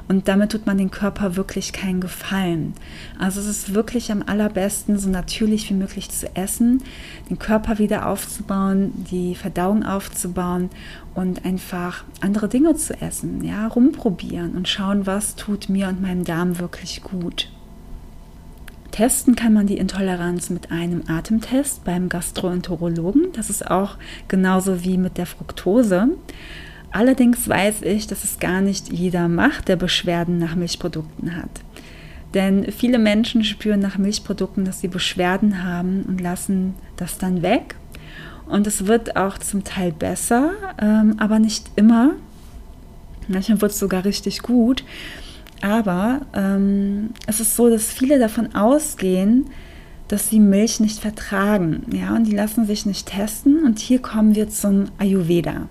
Und 0.07 0.29
damit 0.29 0.53
tut 0.53 0.65
man 0.65 0.77
den 0.77 0.91
Körper 0.91 1.35
wirklich 1.35 1.73
keinen 1.73 1.99
Gefallen. 1.99 2.73
Also 3.19 3.41
es 3.41 3.47
ist 3.47 3.73
wirklich 3.73 4.13
am 4.13 4.23
allerbesten, 4.25 4.97
so 4.97 5.09
natürlich 5.09 5.69
wie 5.69 5.73
möglich 5.73 6.09
zu 6.09 6.33
essen, 6.37 6.83
den 7.29 7.37
Körper 7.37 7.77
wieder 7.77 8.07
aufzubauen, 8.07 8.93
die 9.11 9.35
Verdauung 9.35 9.83
aufzubauen 9.83 10.69
und 11.13 11.43
einfach 11.43 12.05
andere 12.21 12.47
Dinge 12.47 12.75
zu 12.75 13.01
essen. 13.01 13.43
Ja, 13.43 13.67
rumprobieren 13.67 14.55
und 14.55 14.69
schauen, 14.69 15.05
was 15.05 15.35
tut 15.35 15.67
mir 15.67 15.89
und 15.89 16.01
meinem 16.01 16.23
Darm 16.23 16.59
wirklich 16.59 17.03
gut. 17.03 17.49
Testen 18.95 19.35
kann 19.35 19.51
man 19.51 19.67
die 19.67 19.77
Intoleranz 19.77 20.49
mit 20.49 20.71
einem 20.71 21.03
Atemtest 21.07 21.83
beim 21.83 22.07
Gastroenterologen. 22.07 23.33
Das 23.33 23.49
ist 23.49 23.69
auch 23.69 23.97
genauso 24.29 24.85
wie 24.85 24.97
mit 24.97 25.17
der 25.17 25.25
Fructose. 25.25 26.07
Allerdings 26.91 27.49
weiß 27.49 27.81
ich, 27.81 28.07
dass 28.07 28.23
es 28.23 28.39
gar 28.39 28.61
nicht 28.61 28.93
jeder 28.93 29.27
macht, 29.27 29.67
der 29.67 29.75
Beschwerden 29.75 30.39
nach 30.39 30.55
Milchprodukten 30.55 31.35
hat. 31.35 31.49
Denn 32.33 32.71
viele 32.71 32.97
Menschen 32.97 33.43
spüren 33.43 33.81
nach 33.81 33.97
Milchprodukten, 33.97 34.63
dass 34.63 34.79
sie 34.79 34.87
Beschwerden 34.87 35.65
haben 35.65 36.03
und 36.03 36.21
lassen 36.21 36.73
das 36.95 37.17
dann 37.17 37.41
weg. 37.41 37.75
Und 38.45 38.65
es 38.65 38.87
wird 38.87 39.17
auch 39.17 39.37
zum 39.39 39.65
Teil 39.65 39.91
besser, 39.91 40.51
ähm, 40.81 41.15
aber 41.17 41.39
nicht 41.39 41.69
immer. 41.75 42.13
Manchmal 43.27 43.59
wird 43.59 43.73
es 43.73 43.79
sogar 43.79 44.05
richtig 44.05 44.41
gut. 44.41 44.85
Aber 45.65 46.21
ähm, 46.35 47.09
es 47.25 47.39
ist 47.39 47.55
so, 47.55 47.71
dass 47.71 47.91
viele 47.91 48.19
davon 48.19 48.53
ausgehen, 48.53 49.47
dass 50.07 50.29
sie 50.29 50.39
Milch 50.39 50.79
nicht 50.79 50.99
vertragen. 50.99 51.87
Ja, 51.91 52.15
und 52.15 52.25
die 52.25 52.35
lassen 52.35 52.67
sich 52.67 52.85
nicht 52.85 53.07
testen. 53.07 53.65
Und 53.65 53.79
hier 53.79 53.99
kommen 53.99 54.35
wir 54.35 54.47
zum 54.47 54.85
Ayurveda. 54.99 55.67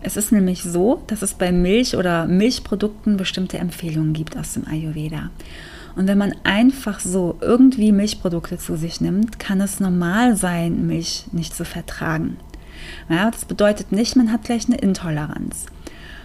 Es 0.00 0.16
ist 0.16 0.32
nämlich 0.32 0.62
so, 0.62 1.02
dass 1.08 1.20
es 1.20 1.34
bei 1.34 1.52
Milch 1.52 1.94
oder 1.94 2.24
Milchprodukten 2.26 3.18
bestimmte 3.18 3.58
Empfehlungen 3.58 4.14
gibt 4.14 4.38
aus 4.38 4.54
dem 4.54 4.66
Ayurveda. 4.66 5.28
Und 5.94 6.06
wenn 6.06 6.16
man 6.16 6.34
einfach 6.44 7.00
so 7.00 7.36
irgendwie 7.42 7.92
Milchprodukte 7.92 8.56
zu 8.56 8.76
sich 8.76 9.02
nimmt, 9.02 9.38
kann 9.38 9.60
es 9.60 9.80
normal 9.80 10.36
sein, 10.36 10.86
Milch 10.86 11.26
nicht 11.32 11.54
zu 11.54 11.66
vertragen. 11.66 12.38
Ja, 13.10 13.30
das 13.30 13.44
bedeutet 13.44 13.92
nicht, 13.92 14.16
man 14.16 14.32
hat 14.32 14.44
gleich 14.44 14.68
eine 14.68 14.78
Intoleranz. 14.78 15.66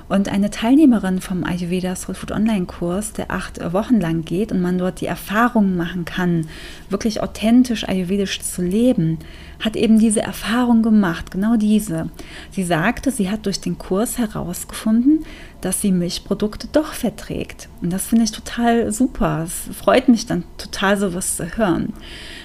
Und 0.08 0.30
eine 0.30 0.52
Teilnehmerin 0.52 1.20
vom 1.20 1.44
Ayurveda 1.44 1.96
Soul 1.96 2.14
Food 2.14 2.32
Online 2.32 2.68
Kurs, 2.68 3.14
der 3.14 3.32
acht 3.32 3.60
Wochen 3.74 4.00
lang 4.00 4.24
geht 4.24 4.52
und 4.52 4.62
man 4.62 4.78
dort 4.78 5.02
die 5.02 5.08
Erfahrungen 5.08 5.76
machen 5.76 6.06
kann, 6.06 6.48
wirklich 6.90 7.24
authentisch 7.24 7.88
ayurvedisch 7.88 8.40
zu 8.42 8.62
leben, 8.62 9.18
hat 9.60 9.76
eben 9.76 9.98
diese 9.98 10.22
Erfahrung 10.22 10.84
gemacht, 10.84 11.32
genau 11.32 11.56
diese. 11.56 12.10
Sie 12.52 12.64
sagte, 12.64 13.10
sie 13.10 13.32
hat 13.32 13.48
durch 13.48 13.62
den 13.62 13.80
Kurs 13.80 14.20
herausgefunden, 14.20 15.26
dass 15.66 15.82
sie 15.82 15.92
Milchprodukte 15.92 16.68
doch 16.72 16.94
verträgt. 16.94 17.70
Und 17.82 17.92
das 17.92 18.06
finde 18.06 18.26
ich 18.26 18.32
total 18.32 18.92
super. 18.92 19.42
Es 19.46 19.76
freut 19.76 20.08
mich 20.08 20.28
dann 20.28 20.44
total, 20.60 20.96
sowas 20.96 21.38
zu 21.38 21.58
hören. 21.58 21.92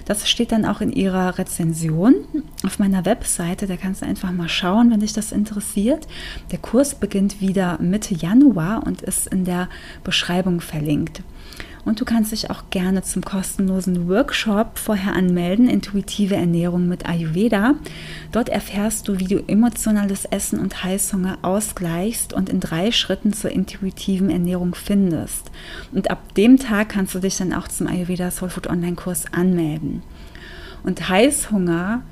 Das 0.06 0.26
steht 0.26 0.52
dann 0.52 0.64
auch 0.64 0.80
in 0.80 0.90
ihrer 0.90 1.36
Rezension 1.36 2.14
auf 2.64 2.78
meiner 2.78 3.04
Webseite. 3.04 3.66
Da 3.66 3.76
kannst 3.76 4.00
du 4.00 4.06
einfach 4.06 4.32
mal 4.32 4.48
schauen, 4.48 4.90
wenn 4.90 5.00
dich 5.00 5.12
das 5.12 5.32
interessiert. 5.32 6.08
Der 6.50 6.58
Kurs 6.58 6.94
beginnt 6.94 7.42
wieder 7.42 7.76
Mitte 7.78 8.14
Januar 8.14 8.86
und 8.86 9.02
ist 9.02 9.26
in 9.26 9.44
der 9.44 9.68
Beschreibung 10.02 10.62
verlinkt. 10.62 11.22
Und 11.84 12.00
du 12.00 12.04
kannst 12.04 12.32
dich 12.32 12.50
auch 12.50 12.64
gerne 12.70 13.02
zum 13.02 13.24
kostenlosen 13.24 14.08
Workshop 14.08 14.78
vorher 14.78 15.14
anmelden, 15.14 15.68
Intuitive 15.68 16.36
Ernährung 16.36 16.88
mit 16.88 17.06
Ayurveda. 17.06 17.74
Dort 18.32 18.48
erfährst 18.48 19.08
du, 19.08 19.18
wie 19.18 19.28
du 19.28 19.42
emotionales 19.46 20.24
Essen 20.26 20.58
und 20.58 20.84
Heißhunger 20.84 21.38
ausgleichst 21.42 22.32
und 22.32 22.48
in 22.48 22.60
drei 22.60 22.92
Schritten 22.92 23.32
zur 23.32 23.50
intuitiven 23.50 24.30
Ernährung 24.30 24.74
findest. 24.74 25.50
Und 25.92 26.10
ab 26.10 26.34
dem 26.34 26.58
Tag 26.58 26.90
kannst 26.90 27.14
du 27.14 27.18
dich 27.18 27.36
dann 27.38 27.54
auch 27.54 27.68
zum 27.68 27.86
Ayurveda 27.86 28.30
Soul 28.30 28.50
Food 28.50 28.68
Online 28.68 28.96
Kurs 28.96 29.24
anmelden. 29.32 30.02
Und 30.82 31.08
Heißhunger 31.08 32.02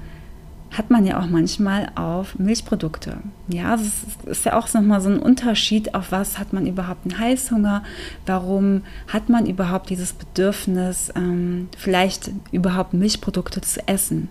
hat 0.71 0.91
man 0.91 1.07
ja 1.07 1.21
auch 1.21 1.27
manchmal 1.27 1.91
auf 1.95 2.39
Milchprodukte. 2.39 3.19
Ja, 3.49 3.75
es 3.75 4.05
ist 4.27 4.45
ja 4.45 4.59
auch 4.59 4.73
nochmal 4.75 5.01
so 5.01 5.09
ein 5.09 5.19
Unterschied, 5.19 5.95
auf 5.95 6.13
was 6.13 6.39
hat 6.39 6.53
man 6.53 6.67
überhaupt 6.67 7.07
einen 7.07 7.19
Heißhunger, 7.19 7.83
warum 8.27 8.83
hat 9.07 9.29
man 9.29 9.47
überhaupt 9.47 9.89
dieses 9.91 10.13
Bedürfnis, 10.13 11.11
ähm, 11.17 11.69
vielleicht 11.77 12.31
überhaupt 12.53 12.93
Milchprodukte 12.93 13.61
zu 13.63 13.87
essen. 13.89 14.29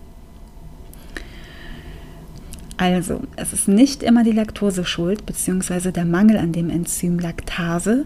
Also, 2.78 3.22
es 3.36 3.54
ist 3.54 3.68
nicht 3.68 4.04
immer 4.04 4.24
die 4.24 4.32
Laktose 4.32 4.86
schuld, 4.86 5.26
beziehungsweise 5.26 5.92
der 5.92 6.06
Mangel 6.06 6.38
an 6.38 6.52
dem 6.52 6.70
Enzym 6.70 7.18
Laktase, 7.18 8.06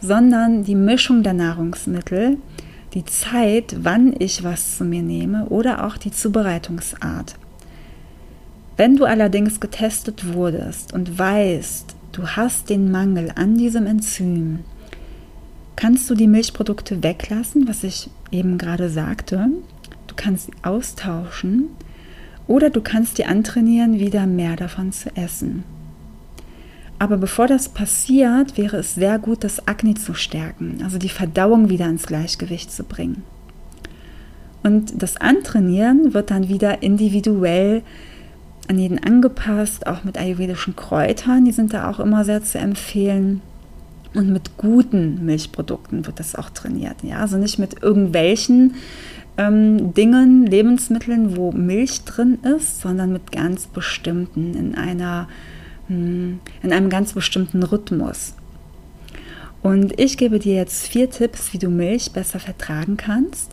sondern 0.00 0.64
die 0.64 0.74
Mischung 0.74 1.22
der 1.22 1.34
Nahrungsmittel, 1.34 2.38
die 2.94 3.04
Zeit, 3.04 3.76
wann 3.80 4.14
ich 4.18 4.44
was 4.44 4.78
zu 4.78 4.84
mir 4.84 5.02
nehme 5.02 5.46
oder 5.46 5.86
auch 5.86 5.96
die 5.96 6.10
Zubereitungsart. 6.10 7.36
Wenn 8.76 8.96
du 8.96 9.04
allerdings 9.04 9.60
getestet 9.60 10.34
wurdest 10.34 10.92
und 10.92 11.18
weißt, 11.18 11.94
du 12.12 12.28
hast 12.28 12.70
den 12.70 12.90
Mangel 12.90 13.32
an 13.34 13.56
diesem 13.56 13.86
Enzym, 13.86 14.60
kannst 15.76 16.08
du 16.08 16.14
die 16.14 16.26
Milchprodukte 16.26 17.02
weglassen, 17.02 17.68
was 17.68 17.84
ich 17.84 18.10
eben 18.30 18.58
gerade 18.58 18.88
sagte. 18.88 19.48
Du 20.06 20.14
kannst 20.14 20.46
sie 20.46 20.52
austauschen 20.62 21.68
oder 22.46 22.70
du 22.70 22.80
kannst 22.80 23.18
dir 23.18 23.28
antrainieren, 23.28 23.98
wieder 23.98 24.26
mehr 24.26 24.56
davon 24.56 24.92
zu 24.92 25.14
essen. 25.16 25.64
Aber 26.98 27.18
bevor 27.18 27.46
das 27.46 27.68
passiert, 27.68 28.56
wäre 28.56 28.78
es 28.78 28.94
sehr 28.94 29.18
gut, 29.18 29.44
das 29.44 29.68
Akne 29.68 29.94
zu 29.94 30.14
stärken, 30.14 30.80
also 30.82 30.98
die 30.98 31.10
Verdauung 31.10 31.68
wieder 31.68 31.86
ins 31.86 32.06
Gleichgewicht 32.06 32.72
zu 32.72 32.84
bringen. 32.84 33.22
Und 34.62 35.00
das 35.00 35.16
Antrainieren 35.18 36.14
wird 36.14 36.30
dann 36.30 36.48
wieder 36.48 36.82
individuell 36.82 37.82
an 38.68 38.78
jeden 38.78 38.98
angepasst, 39.02 39.86
auch 39.86 40.04
mit 40.04 40.18
ayurvedischen 40.18 40.74
Kräutern, 40.74 41.44
die 41.44 41.52
sind 41.52 41.72
da 41.72 41.88
auch 41.88 42.00
immer 42.00 42.24
sehr 42.24 42.42
zu 42.42 42.58
empfehlen. 42.58 43.42
Und 44.14 44.32
mit 44.32 44.56
guten 44.56 45.24
Milchprodukten 45.24 46.06
wird 46.06 46.18
das 46.18 46.34
auch 46.34 46.50
trainiert. 46.50 46.96
Ja? 47.02 47.18
Also 47.18 47.36
nicht 47.36 47.58
mit 47.58 47.82
irgendwelchen 47.82 48.74
ähm, 49.36 49.92
Dingen, 49.94 50.46
Lebensmitteln, 50.46 51.36
wo 51.36 51.52
Milch 51.52 52.04
drin 52.04 52.38
ist, 52.56 52.80
sondern 52.80 53.12
mit 53.12 53.30
ganz 53.30 53.66
bestimmten 53.66 54.54
in 54.54 54.74
einer 54.74 55.28
in 55.88 56.40
einem 56.62 56.90
ganz 56.90 57.12
bestimmten 57.12 57.62
Rhythmus. 57.62 58.34
Und 59.62 59.98
ich 59.98 60.16
gebe 60.16 60.38
dir 60.38 60.54
jetzt 60.54 60.86
vier 60.86 61.10
Tipps, 61.10 61.52
wie 61.52 61.58
du 61.58 61.68
Milch 61.68 62.12
besser 62.12 62.38
vertragen 62.38 62.96
kannst. 62.96 63.52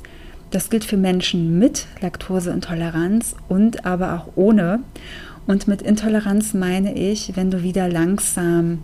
Das 0.51 0.69
gilt 0.69 0.83
für 0.83 0.97
Menschen 0.97 1.57
mit 1.57 1.87
Laktoseintoleranz 2.01 3.35
und 3.49 3.85
aber 3.85 4.13
auch 4.13 4.27
ohne. 4.35 4.81
Und 5.47 5.67
mit 5.67 5.81
Intoleranz 5.81 6.53
meine 6.53 6.93
ich, 6.93 7.35
wenn 7.35 7.49
du 7.49 7.63
wieder 7.63 7.89
langsam 7.89 8.79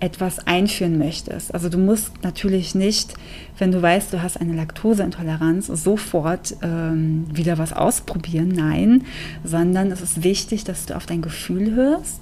etwas 0.00 0.46
einführen 0.46 0.98
möchtest. 0.98 1.54
Also 1.54 1.68
du 1.68 1.78
musst 1.78 2.12
natürlich 2.22 2.74
nicht, 2.74 3.14
wenn 3.58 3.72
du 3.72 3.80
weißt, 3.80 4.12
du 4.12 4.22
hast 4.22 4.40
eine 4.40 4.54
Laktoseintoleranz, 4.54 5.66
sofort 5.66 6.56
ähm, 6.62 7.26
wieder 7.32 7.58
was 7.58 7.72
ausprobieren. 7.72 8.48
Nein, 8.48 9.04
sondern 9.44 9.90
es 9.92 10.00
ist 10.00 10.24
wichtig, 10.24 10.64
dass 10.64 10.86
du 10.86 10.96
auf 10.96 11.06
dein 11.06 11.22
Gefühl 11.22 11.74
hörst, 11.74 12.20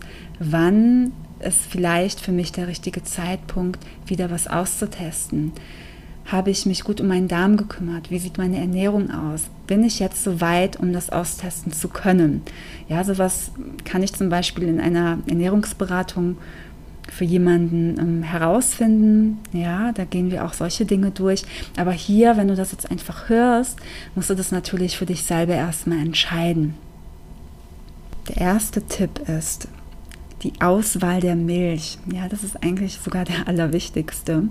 wann 0.51 1.13
ist 1.41 1.61
vielleicht 1.69 2.21
für 2.21 2.33
mich 2.33 2.53
der 2.53 2.69
richtige 2.69 3.03
Zeitpunkt, 3.03 3.81
wieder 4.07 4.31
was 4.31 4.47
auszutesten. 4.47 5.53
Habe 6.27 6.51
ich 6.51 6.67
mich 6.67 6.85
gut 6.85 7.01
um 7.01 7.09
meinen 7.09 7.27
Darm 7.27 7.57
gekümmert? 7.57 8.11
Wie 8.11 8.19
sieht 8.19 8.39
meine 8.39 8.59
Ernährung 8.59 9.11
aus? 9.11 9.43
Bin 9.67 9.83
ich 9.83 9.99
jetzt 9.99 10.23
so 10.23 10.41
weit, 10.41 10.79
um 10.79 10.93
das 10.93 11.11
austesten 11.11 11.73
zu 11.73 11.89
können? 11.89 12.43
Ja, 12.89 13.03
sowas 13.03 13.51
kann 13.85 14.03
ich 14.03 14.13
zum 14.13 14.29
Beispiel 14.29 14.69
in 14.69 14.81
einer 14.81 15.19
Ernährungsberatung 15.27 16.37
für 17.11 17.25
jemanden 17.25 17.99
ähm, 17.99 18.23
herausfinden. 18.23 19.39
Ja, 19.53 19.91
da 19.93 20.05
gehen 20.05 20.31
wir 20.31 20.45
auch 20.45 20.53
solche 20.53 20.87
Dinge 20.87 21.11
durch. 21.11 21.43
Aber 21.77 21.91
hier, 21.91 22.37
wenn 22.37 22.49
du 22.49 22.55
das 22.55 22.71
jetzt 22.71 22.91
einfach 22.91 23.29
hörst, 23.29 23.79
musst 24.15 24.31
du 24.31 24.35
das 24.35 24.53
natürlich 24.53 24.97
für 24.97 25.07
dich 25.07 25.25
selber 25.25 25.55
erstmal 25.55 25.99
entscheiden. 25.99 26.75
Der 28.29 28.37
erste 28.37 28.83
Tipp 28.87 29.29
ist 29.29 29.67
die 30.43 30.53
Auswahl 30.61 31.21
der 31.21 31.37
Milch. 31.37 31.99
Ja, 32.13 32.29
das 32.29 32.45
ist 32.45 32.63
eigentlich 32.63 32.99
sogar 32.99 33.25
der 33.25 33.49
allerwichtigste. 33.49 34.45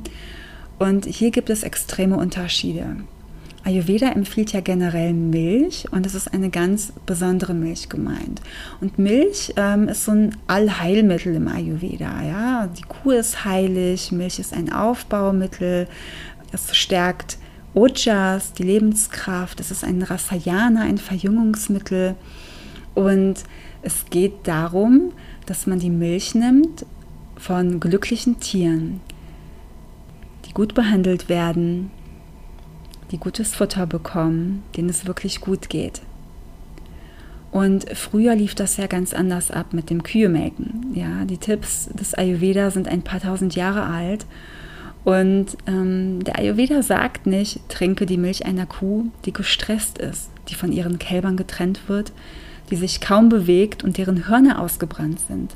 Und 0.79 1.05
hier 1.05 1.31
gibt 1.31 1.50
es 1.50 1.63
extreme 1.63 2.17
Unterschiede. 2.17 2.98
Ayurveda 3.63 4.10
empfiehlt 4.10 4.53
ja 4.53 4.62
generell 4.62 5.13
Milch 5.13 5.86
und 5.91 6.05
es 6.07 6.15
ist 6.15 6.33
eine 6.33 6.50
ganz 6.50 6.93
besondere 7.05 7.53
Milch 7.53 7.89
gemeint. 7.89 8.41
Und 8.79 8.98
Milch 8.98 9.53
ähm, 9.55 9.88
ist 9.88 10.05
so 10.05 10.13
ein 10.13 10.36
Allheilmittel 10.48 11.36
im 11.36 11.48
Ayurveda. 11.48 12.24
Ja? 12.24 12.67
Die 12.67 12.81
Kuh 12.81 13.12
ist 13.12 13.45
heilig, 13.45 14.12
Milch 14.12 14.39
ist 14.39 14.53
ein 14.53 14.74
Aufbaumittel, 14.74 15.88
es 16.51 16.75
stärkt 16.75 17.38
Ojas, 17.74 18.53
die 18.53 18.63
Lebenskraft, 18.63 19.60
es 19.60 19.71
ist 19.71 19.83
ein 19.83 20.01
Rasayana, 20.01 20.81
ein 20.81 20.98
Verjüngungsmittel. 20.98 22.15
Und 22.93 23.43
es 23.81 24.05
geht 24.10 24.48
darum, 24.48 25.12
dass 25.45 25.67
man 25.67 25.79
die 25.79 25.89
Milch 25.89 26.36
nimmt 26.36 26.86
von 27.38 27.79
glücklichen 27.79 28.39
Tieren, 28.39 29.01
die 30.45 30.53
gut 30.53 30.74
behandelt 30.74 31.29
werden, 31.29 31.89
die 33.12 33.17
gutes 33.17 33.55
Futter 33.55 33.88
bekommen, 33.88 34.63
denen 34.75 34.89
es 34.89 35.05
wirklich 35.05 35.41
gut 35.41 35.69
geht. 35.69 36.01
Und 37.51 37.89
früher 37.98 38.36
lief 38.36 38.55
das 38.55 38.77
ja 38.77 38.88
ganz 38.88 39.13
anders 39.13 39.51
ab 39.51 39.74
mit 39.74 39.89
dem 39.89 40.03
Kühemelken. 40.03 40.91
Ja, 40.93 41.25
die 41.25 41.38
Tipps 41.38 41.89
des 41.89 42.13
Ayurveda 42.13 42.71
sind 42.71 42.88
ein 42.88 43.01
paar 43.01 43.19
tausend 43.19 43.55
Jahre 43.55 43.83
alt. 43.83 44.25
Und 45.03 45.57
ähm, 45.67 46.24
der 46.24 46.39
Ayurveda 46.39 46.81
sagt 46.81 47.25
nicht, 47.25 47.67
trinke 47.67 48.05
die 48.05 48.17
Milch 48.17 48.45
einer 48.45 48.65
Kuh, 48.65 49.07
die 49.25 49.33
gestresst 49.33 49.98
ist, 49.98 50.29
die 50.48 50.55
von 50.55 50.71
ihren 50.71 50.98
Kälbern 51.00 51.36
getrennt 51.36 51.89
wird, 51.89 52.13
die 52.70 52.75
sich 52.75 53.01
kaum 53.01 53.30
bewegt 53.30 53.84
und 53.84 53.98
deren 53.98 54.27
Hörner 54.27 54.60
ausgebrannt 54.60 55.20
sind. 55.27 55.56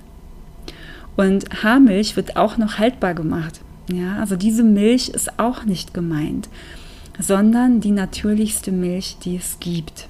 Und 1.16 1.64
Haarmilch 1.64 2.16
wird 2.16 2.36
auch 2.36 2.58
noch 2.58 2.78
haltbar 2.78 3.14
gemacht. 3.14 3.62
Ja, 3.92 4.18
also 4.18 4.36
diese 4.36 4.64
Milch 4.64 5.10
ist 5.10 5.40
auch 5.40 5.64
nicht 5.64 5.94
gemeint 5.94 6.50
sondern 7.20 7.80
die 7.80 7.92
natürlichste 7.92 8.72
Milch, 8.72 9.18
die 9.24 9.38
es 9.38 9.60
gibt. 9.60 10.08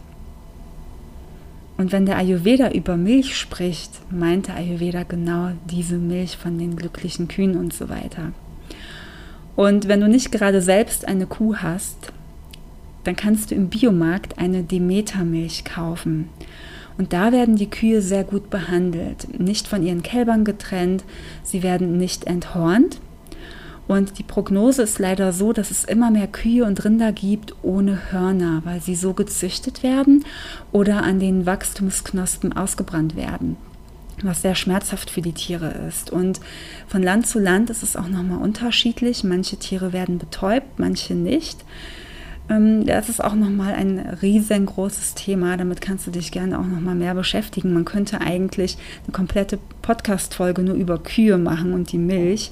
Und 1.77 1.91
wenn 1.91 2.05
der 2.05 2.17
Ayurveda 2.17 2.71
über 2.71 2.95
Milch 2.95 3.37
spricht, 3.37 3.91
meint 4.11 4.47
der 4.47 4.55
Ayurveda 4.55 5.03
genau 5.03 5.51
diese 5.69 5.97
Milch 5.97 6.37
von 6.37 6.57
den 6.57 6.75
glücklichen 6.75 7.27
Kühen 7.27 7.57
und 7.57 7.73
so 7.73 7.89
weiter. 7.89 8.31
Und 9.55 9.87
wenn 9.87 10.01
du 10.01 10.07
nicht 10.07 10.31
gerade 10.31 10.61
selbst 10.61 11.07
eine 11.07 11.27
Kuh 11.27 11.57
hast, 11.57 12.11
dann 13.03 13.15
kannst 13.15 13.51
du 13.51 13.55
im 13.55 13.69
Biomarkt 13.69 14.39
eine 14.39 14.63
Demeter-Milch 14.63 15.63
kaufen. 15.65 16.29
Und 16.97 17.13
da 17.13 17.31
werden 17.31 17.55
die 17.55 17.69
Kühe 17.69 18.01
sehr 18.01 18.23
gut 18.23 18.49
behandelt, 18.49 19.39
nicht 19.39 19.67
von 19.67 19.83
ihren 19.83 20.03
Kälbern 20.03 20.45
getrennt, 20.45 21.03
sie 21.43 21.61
werden 21.61 21.97
nicht 21.97 22.25
enthornt, 22.25 22.99
und 23.87 24.17
die 24.17 24.23
Prognose 24.23 24.81
ist 24.81 24.97
leider 24.99 25.31
so, 25.31 25.53
dass 25.53 25.69
es 25.69 25.83
immer 25.83 26.09
mehr 26.09 26.27
Kühe 26.27 26.65
und 26.65 26.83
Rinder 26.83 27.11
gibt 27.11 27.55
ohne 27.61 28.11
Hörner, 28.11 28.61
weil 28.65 28.81
sie 28.81 28.95
so 28.95 29.13
gezüchtet 29.13 29.83
werden 29.83 30.25
oder 30.71 31.03
an 31.03 31.19
den 31.19 31.45
Wachstumsknospen 31.45 32.53
ausgebrannt 32.53 33.15
werden 33.15 33.57
was 34.23 34.41
sehr 34.41 34.55
schmerzhaft 34.55 35.09
für 35.09 35.21
die 35.21 35.33
Tiere 35.33 35.67
ist. 35.89 36.09
Und 36.09 36.39
von 36.87 37.03
Land 37.03 37.27
zu 37.27 37.37
Land 37.37 37.69
ist 37.69 37.83
es 37.83 37.97
auch 37.97 38.07
nochmal 38.07 38.41
unterschiedlich. 38.41 39.25
Manche 39.25 39.57
Tiere 39.57 39.91
werden 39.91 40.19
betäubt, 40.19 40.79
manche 40.79 41.15
nicht. 41.15 41.65
Ähm, 42.49 42.85
das 42.85 43.09
ist 43.09 43.23
auch 43.23 43.35
nochmal 43.35 43.73
ein 43.73 43.99
riesengroßes 44.21 45.15
Thema. 45.15 45.57
Damit 45.57 45.81
kannst 45.81 46.07
du 46.07 46.11
dich 46.11 46.31
gerne 46.31 46.59
auch 46.59 46.65
nochmal 46.65 46.95
mehr 46.95 47.15
beschäftigen. 47.15 47.73
Man 47.73 47.85
könnte 47.85 48.21
eigentlich 48.21 48.77
eine 49.03 49.13
komplette 49.13 49.59
Podcast-Folge 49.81 50.61
nur 50.61 50.75
über 50.75 50.97
Kühe 50.97 51.37
machen 51.37 51.73
und 51.73 51.91
die 51.91 51.97
Milch. 51.97 52.51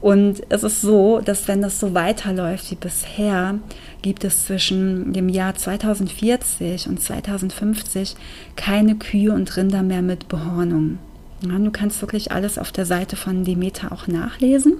Und 0.00 0.42
es 0.50 0.62
ist 0.62 0.82
so, 0.82 1.20
dass 1.20 1.48
wenn 1.48 1.62
das 1.62 1.80
so 1.80 1.94
weiterläuft 1.94 2.70
wie 2.70 2.74
bisher, 2.74 3.58
gibt 4.02 4.22
es 4.24 4.44
zwischen 4.44 5.14
dem 5.14 5.30
Jahr 5.30 5.54
2040 5.54 6.88
und 6.88 7.00
2050 7.00 8.14
keine 8.54 8.96
Kühe 8.96 9.32
und 9.32 9.56
Rinder 9.56 9.82
mehr 9.82 10.02
mit 10.02 10.28
Behornung. 10.28 10.98
Du 11.40 11.70
kannst 11.70 12.02
wirklich 12.02 12.32
alles 12.32 12.58
auf 12.58 12.70
der 12.70 12.84
Seite 12.84 13.16
von 13.16 13.44
Demeter 13.44 13.92
auch 13.92 14.06
nachlesen. 14.06 14.76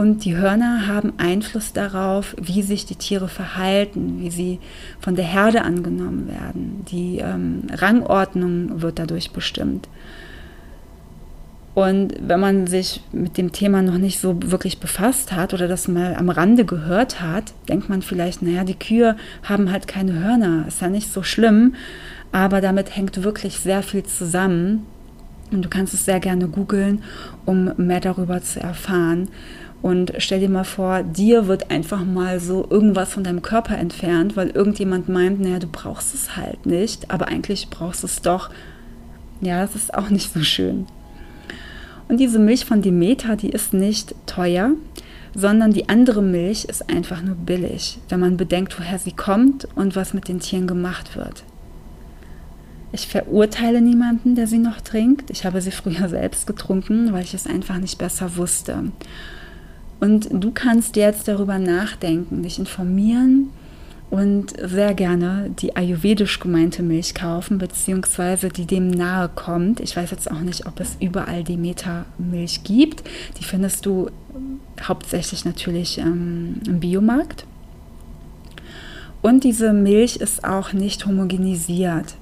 Und 0.00 0.24
die 0.24 0.34
Hörner 0.34 0.86
haben 0.86 1.12
Einfluss 1.18 1.74
darauf, 1.74 2.34
wie 2.40 2.62
sich 2.62 2.86
die 2.86 2.94
Tiere 2.94 3.28
verhalten, 3.28 4.18
wie 4.18 4.30
sie 4.30 4.58
von 4.98 5.14
der 5.14 5.26
Herde 5.26 5.60
angenommen 5.60 6.26
werden. 6.26 6.86
Die 6.90 7.18
ähm, 7.18 7.64
Rangordnung 7.70 8.80
wird 8.80 8.98
dadurch 8.98 9.32
bestimmt. 9.32 9.90
Und 11.74 12.14
wenn 12.18 12.40
man 12.40 12.66
sich 12.66 13.02
mit 13.12 13.36
dem 13.36 13.52
Thema 13.52 13.82
noch 13.82 13.98
nicht 13.98 14.20
so 14.20 14.38
wirklich 14.42 14.80
befasst 14.80 15.32
hat 15.32 15.52
oder 15.52 15.68
das 15.68 15.86
mal 15.86 16.14
am 16.14 16.30
Rande 16.30 16.64
gehört 16.64 17.20
hat, 17.20 17.52
denkt 17.68 17.90
man 17.90 18.00
vielleicht, 18.00 18.40
naja, 18.40 18.64
die 18.64 18.78
Kühe 18.78 19.16
haben 19.42 19.70
halt 19.70 19.86
keine 19.86 20.14
Hörner, 20.14 20.64
ist 20.66 20.80
ja 20.80 20.88
nicht 20.88 21.12
so 21.12 21.22
schlimm, 21.22 21.74
aber 22.32 22.62
damit 22.62 22.96
hängt 22.96 23.22
wirklich 23.22 23.58
sehr 23.58 23.82
viel 23.82 24.04
zusammen. 24.04 24.86
Und 25.52 25.62
du 25.62 25.68
kannst 25.68 25.92
es 25.92 26.06
sehr 26.06 26.20
gerne 26.20 26.48
googeln, 26.48 27.02
um 27.44 27.72
mehr 27.76 28.00
darüber 28.00 28.40
zu 28.40 28.60
erfahren. 28.60 29.28
Und 29.82 30.12
stell 30.18 30.40
dir 30.40 30.50
mal 30.50 30.64
vor, 30.64 31.02
dir 31.02 31.46
wird 31.46 31.70
einfach 31.70 32.04
mal 32.04 32.38
so 32.38 32.66
irgendwas 32.68 33.12
von 33.12 33.24
deinem 33.24 33.40
Körper 33.40 33.78
entfernt, 33.78 34.36
weil 34.36 34.50
irgendjemand 34.50 35.08
meint, 35.08 35.40
naja, 35.40 35.58
du 35.58 35.68
brauchst 35.68 36.14
es 36.14 36.36
halt 36.36 36.66
nicht, 36.66 37.10
aber 37.10 37.28
eigentlich 37.28 37.68
brauchst 37.70 38.02
du 38.02 38.06
es 38.06 38.20
doch. 38.20 38.50
Ja, 39.40 39.62
das 39.62 39.74
ist 39.74 39.94
auch 39.94 40.10
nicht 40.10 40.32
so 40.32 40.40
schön. 40.42 40.86
Und 42.08 42.18
diese 42.18 42.38
Milch 42.38 42.66
von 42.66 42.82
Demeter, 42.82 43.36
die 43.36 43.50
ist 43.50 43.72
nicht 43.72 44.14
teuer, 44.26 44.72
sondern 45.34 45.72
die 45.72 45.88
andere 45.88 46.22
Milch 46.22 46.64
ist 46.64 46.90
einfach 46.90 47.22
nur 47.22 47.36
billig, 47.36 47.98
wenn 48.08 48.20
man 48.20 48.36
bedenkt, 48.36 48.78
woher 48.78 48.98
sie 48.98 49.12
kommt 49.12 49.66
und 49.76 49.96
was 49.96 50.12
mit 50.12 50.28
den 50.28 50.40
Tieren 50.40 50.66
gemacht 50.66 51.16
wird. 51.16 51.44
Ich 52.92 53.06
verurteile 53.06 53.80
niemanden, 53.80 54.34
der 54.34 54.48
sie 54.48 54.58
noch 54.58 54.80
trinkt. 54.80 55.30
Ich 55.30 55.44
habe 55.44 55.60
sie 55.60 55.70
früher 55.70 56.08
selbst 56.08 56.46
getrunken, 56.46 57.12
weil 57.12 57.22
ich 57.22 57.34
es 57.34 57.46
einfach 57.46 57.78
nicht 57.78 57.98
besser 57.98 58.36
wusste. 58.36 58.90
Und 60.00 60.28
du 60.32 60.50
kannst 60.50 60.96
jetzt 60.96 61.28
darüber 61.28 61.58
nachdenken, 61.58 62.42
dich 62.42 62.58
informieren 62.58 63.50
und 64.10 64.54
sehr 64.60 64.94
gerne 64.94 65.50
die 65.60 65.76
ayurvedisch 65.76 66.40
gemeinte 66.40 66.82
Milch 66.82 67.14
kaufen, 67.14 67.58
beziehungsweise 67.58 68.48
die 68.48 68.66
dem 68.66 68.90
nahe 68.90 69.28
kommt. 69.28 69.78
Ich 69.78 69.96
weiß 69.96 70.10
jetzt 70.10 70.30
auch 70.30 70.40
nicht, 70.40 70.66
ob 70.66 70.80
es 70.80 70.96
überall 71.00 71.44
Demeter-Milch 71.44 72.64
gibt. 72.64 73.04
Die 73.38 73.44
findest 73.44 73.86
du 73.86 74.10
hauptsächlich 74.82 75.44
natürlich 75.44 75.98
ähm, 75.98 76.56
im 76.66 76.80
Biomarkt. 76.80 77.44
Und 79.22 79.44
diese 79.44 79.72
Milch 79.72 80.16
ist 80.16 80.44
auch 80.44 80.72
nicht 80.72 81.06
homogenisiert. 81.06 82.16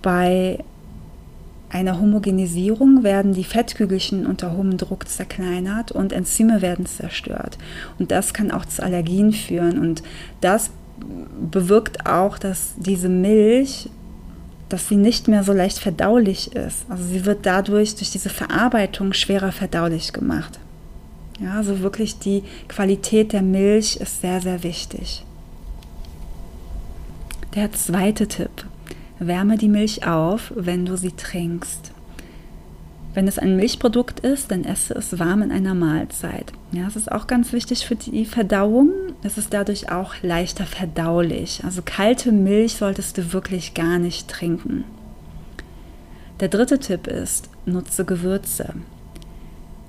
Bei 0.00 0.64
einer 1.74 2.00
Homogenisierung 2.00 3.02
werden 3.02 3.34
die 3.34 3.42
Fettkügelchen 3.42 4.26
unter 4.26 4.56
hohem 4.56 4.76
Druck 4.76 5.08
zerkleinert 5.08 5.90
und 5.90 6.12
Enzyme 6.12 6.62
werden 6.62 6.86
zerstört. 6.86 7.58
Und 7.98 8.12
das 8.12 8.32
kann 8.32 8.52
auch 8.52 8.64
zu 8.64 8.80
Allergien 8.80 9.32
führen. 9.32 9.80
Und 9.80 10.04
das 10.40 10.70
bewirkt 11.50 12.06
auch, 12.06 12.38
dass 12.38 12.74
diese 12.76 13.08
Milch, 13.08 13.90
dass 14.68 14.88
sie 14.88 14.94
nicht 14.94 15.26
mehr 15.26 15.42
so 15.42 15.52
leicht 15.52 15.80
verdaulich 15.80 16.54
ist. 16.54 16.86
Also 16.88 17.02
sie 17.02 17.26
wird 17.26 17.44
dadurch 17.44 17.96
durch 17.96 18.12
diese 18.12 18.30
Verarbeitung 18.30 19.12
schwerer 19.12 19.50
verdaulich 19.50 20.12
gemacht. 20.12 20.60
Ja, 21.40 21.54
also 21.56 21.80
wirklich 21.80 22.20
die 22.20 22.44
Qualität 22.68 23.32
der 23.32 23.42
Milch 23.42 23.96
ist 23.96 24.20
sehr, 24.20 24.40
sehr 24.40 24.62
wichtig. 24.62 25.24
Der 27.56 27.72
zweite 27.72 28.28
Tipp. 28.28 28.64
Wärme 29.26 29.56
die 29.56 29.68
Milch 29.68 30.06
auf, 30.06 30.52
wenn 30.54 30.86
du 30.86 30.96
sie 30.96 31.12
trinkst. 31.12 31.92
Wenn 33.14 33.28
es 33.28 33.38
ein 33.38 33.54
Milchprodukt 33.54 34.20
ist, 34.20 34.50
dann 34.50 34.64
esse 34.64 34.92
es 34.94 35.20
warm 35.20 35.42
in 35.42 35.52
einer 35.52 35.74
Mahlzeit. 35.74 36.52
Ja, 36.72 36.88
es 36.88 36.96
ist 36.96 37.12
auch 37.12 37.28
ganz 37.28 37.52
wichtig 37.52 37.86
für 37.86 37.94
die 37.94 38.24
Verdauung. 38.24 38.90
Es 39.22 39.38
ist 39.38 39.54
dadurch 39.54 39.92
auch 39.92 40.14
leichter 40.22 40.66
verdaulich. 40.66 41.62
Also 41.64 41.80
kalte 41.84 42.32
Milch 42.32 42.74
solltest 42.74 43.16
du 43.16 43.32
wirklich 43.32 43.74
gar 43.74 44.00
nicht 44.00 44.26
trinken. 44.26 44.82
Der 46.40 46.48
dritte 46.48 46.80
Tipp 46.80 47.06
ist, 47.06 47.48
nutze 47.66 48.04
Gewürze. 48.04 48.74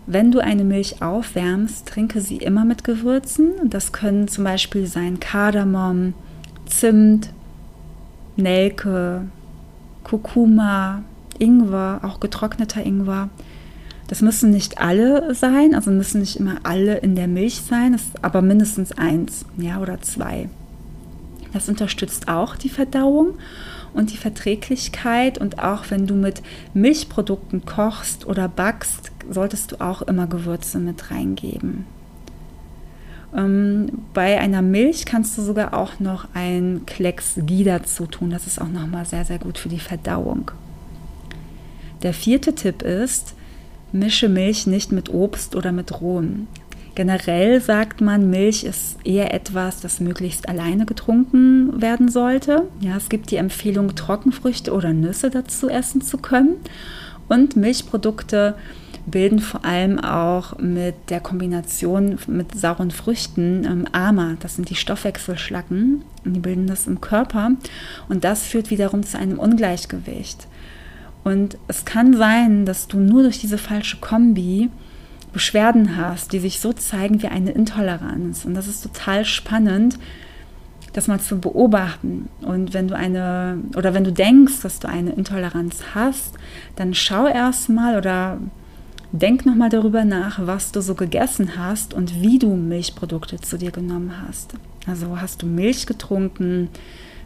wenn 0.08 0.32
du 0.32 0.38
eine 0.38 0.64
Milch 0.64 1.02
aufwärmst, 1.02 1.88
trinke 1.88 2.22
sie 2.22 2.38
immer 2.38 2.64
mit 2.64 2.84
Gewürzen. 2.84 3.54
Das 3.64 3.92
können 3.92 4.28
zum 4.28 4.44
Beispiel 4.44 4.86
sein 4.86 5.20
Kardamom, 5.20 6.14
Zimt, 6.68 7.32
Nelke, 8.36 9.22
Kurkuma, 10.04 11.04
Ingwer, 11.40 12.00
auch 12.04 12.20
getrockneter 12.20 12.86
Ingwer. 12.86 13.30
Das 14.08 14.22
müssen 14.22 14.52
nicht 14.52 14.78
alle 14.80 15.34
sein, 15.34 15.74
also 15.74 15.90
müssen 15.90 16.20
nicht 16.20 16.36
immer 16.36 16.58
alle 16.64 16.98
in 16.98 17.16
der 17.16 17.28
Milch 17.28 17.62
sein, 17.62 18.00
aber 18.22 18.42
mindestens 18.42 18.92
eins, 18.92 19.46
ja, 19.58 19.80
oder 19.80 20.02
zwei. 20.02 20.48
Das 21.54 21.70
unterstützt 21.70 22.28
auch 22.28 22.56
die 22.56 22.70
Verdauung 22.70 23.36
und 23.94 24.12
die 24.12 24.18
Verträglichkeit. 24.18 25.38
Und 25.38 25.60
auch 25.60 25.86
wenn 25.90 26.06
du 26.06 26.14
mit 26.14 26.44
Milchprodukten 26.74 27.66
kochst 27.66 28.28
oder 28.28 28.48
backst, 28.48 29.12
solltest 29.30 29.72
du 29.72 29.82
auch 29.82 30.02
immer 30.04 30.28
Gewürze 30.28 30.80
mit 30.80 31.10
reingeben. 31.12 31.86
Ähm, 33.36 33.90
bei 34.14 34.40
einer 34.40 34.62
Milch 34.62 35.06
kannst 35.06 35.38
du 35.38 35.42
sogar 35.42 35.74
auch 35.74 36.00
noch 36.00 36.28
ein 36.34 36.82
Klecks 36.86 37.36
Ghee 37.38 37.64
dazu 37.64 38.06
tun. 38.06 38.30
Das 38.30 38.48
ist 38.48 38.62
auch 38.62 38.70
nochmal 38.70 39.06
sehr, 39.06 39.26
sehr 39.26 39.40
gut 39.40 39.58
für 39.58 39.70
die 39.70 39.80
Verdauung. 39.80 40.52
Der 42.04 42.14
vierte 42.14 42.54
Tipp 42.54 42.82
ist, 42.82 43.34
mische 43.92 44.30
Milch 44.30 44.68
nicht 44.68 44.92
mit 44.92 45.10
Obst 45.10 45.56
oder 45.56 45.72
mit 45.72 46.02
rohem. 46.02 46.48
Generell 46.96 47.60
sagt 47.60 48.00
man, 48.00 48.30
Milch 48.30 48.64
ist 48.64 48.98
eher 49.04 49.34
etwas, 49.34 49.82
das 49.82 50.00
möglichst 50.00 50.48
alleine 50.48 50.86
getrunken 50.86 51.82
werden 51.82 52.08
sollte. 52.08 52.64
Ja, 52.80 52.96
es 52.96 53.10
gibt 53.10 53.32
die 53.32 53.36
Empfehlung, 53.36 53.96
Trockenfrüchte 53.96 54.72
oder 54.74 54.94
Nüsse 54.94 55.30
dazu 55.30 55.68
essen 55.68 56.02
zu 56.02 56.18
können. 56.18 56.56
Und 57.28 57.58
Milchprodukte 57.58 58.56
bilden 59.06 59.40
vor 59.40 59.64
allem 59.64 60.00
auch 60.00 60.58
mit 60.58 60.96
der 61.10 61.20
Kombination 61.20 62.18
mit 62.28 62.58
sauren 62.60 62.92
Früchten 62.92 63.64
ähm, 63.66 63.86
AMA, 63.92 64.38
das 64.40 64.56
sind 64.56 64.70
die 64.70 64.76
Stoffwechselschlacken, 64.76 66.04
die 66.24 66.40
bilden 66.40 66.68
das 66.68 66.88
im 66.88 67.02
Körper 67.02 67.52
und 68.10 68.24
das 68.24 68.44
führt 68.48 68.72
wiederum 68.72 69.04
zu 69.04 69.18
einem 69.18 69.40
Ungleichgewicht. 69.40 70.48
Und 71.24 71.58
es 71.68 71.86
kann 71.86 72.16
sein, 72.16 72.66
dass 72.66 72.88
du 72.88 72.98
nur 72.98 73.24
durch 73.24 73.40
diese 73.40 73.58
falsche 73.58 73.98
Kombi 73.98 74.70
Beschwerden 75.34 75.98
hast, 75.98 76.32
die 76.32 76.40
sich 76.40 76.62
so 76.62 76.72
zeigen 76.72 77.22
wie 77.22 77.28
eine 77.28 77.52
Intoleranz. 77.52 78.46
Und 78.46 78.54
das 78.54 78.68
ist 78.68 78.82
total 78.84 79.26
spannend, 79.26 80.00
das 80.94 81.08
mal 81.08 81.20
zu 81.20 81.40
beobachten. 81.40 82.30
Und 82.42 82.74
wenn 82.74 82.88
du 82.88 82.96
eine, 82.96 83.58
oder 83.76 83.94
wenn 83.94 84.06
du 84.06 84.14
denkst, 84.14 84.62
dass 84.62 84.80
du 84.80 84.88
eine 84.88 85.12
Intoleranz 85.12 85.80
hast, 85.94 86.36
dann 86.78 86.94
schau 86.94 87.28
erstmal 87.28 87.98
oder 87.98 88.38
denk 89.16 89.46
nochmal 89.46 89.70
darüber 89.70 90.06
nach, 90.06 90.46
was 90.46 90.72
du 90.72 90.82
so 90.82 90.96
gegessen 90.96 91.58
hast 91.58 91.94
und 91.94 92.22
wie 92.22 92.40
du 92.40 92.56
Milchprodukte 92.56 93.40
zu 93.40 93.58
dir 93.58 93.72
genommen 93.72 94.14
hast. 94.28 94.54
Also 94.88 95.20
hast 95.20 95.42
du 95.42 95.48
Milch 95.48 95.86
getrunken, 95.86 96.70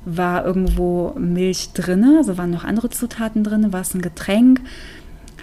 war 0.06 0.46
irgendwo 0.46 1.14
Milch 1.18 1.72
drin, 1.74 2.16
also 2.18 2.38
waren 2.38 2.52
noch 2.52 2.64
andere 2.64 2.90
Zutaten 2.90 3.44
drin, 3.44 3.74
war 3.74 3.82
es 3.82 3.94
ein 3.94 4.02
Getränk, 4.02 4.62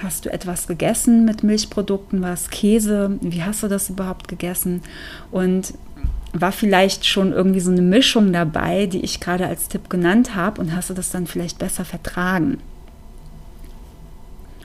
Hast 0.03 0.27
du 0.27 0.33
etwas 0.33 0.67
gegessen 0.67 1.25
mit 1.25 1.43
Milchprodukten? 1.43 2.21
War 2.23 2.35
es 2.35 2.51
Käse? 2.51 3.19
Wie 3.23 3.43
hast 3.43 3.63
du 3.63 3.69
das 3.69 3.89
überhaupt 3.89 4.29
gegessen? 4.29 4.83
Und 5.31 5.75
war 6.33 6.53
vielleicht 6.53 7.07
schon 7.07 7.33
irgendwie 7.33 7.61
so 7.61 7.71
eine 7.71 7.83
Mischung 7.83 8.33
dabei, 8.33 8.87
die 8.87 9.01
ich 9.01 9.21
gerade 9.21 9.47
als 9.47 9.69
Tipp 9.69 9.89
genannt 9.89 10.35
habe 10.35 10.61
und 10.61 10.77
hast 10.77 10.91
du 10.91 10.95
das 10.95 11.11
dann 11.11 11.27
vielleicht 11.27 11.59
besser 11.59 11.85
vertragen? 11.85 12.59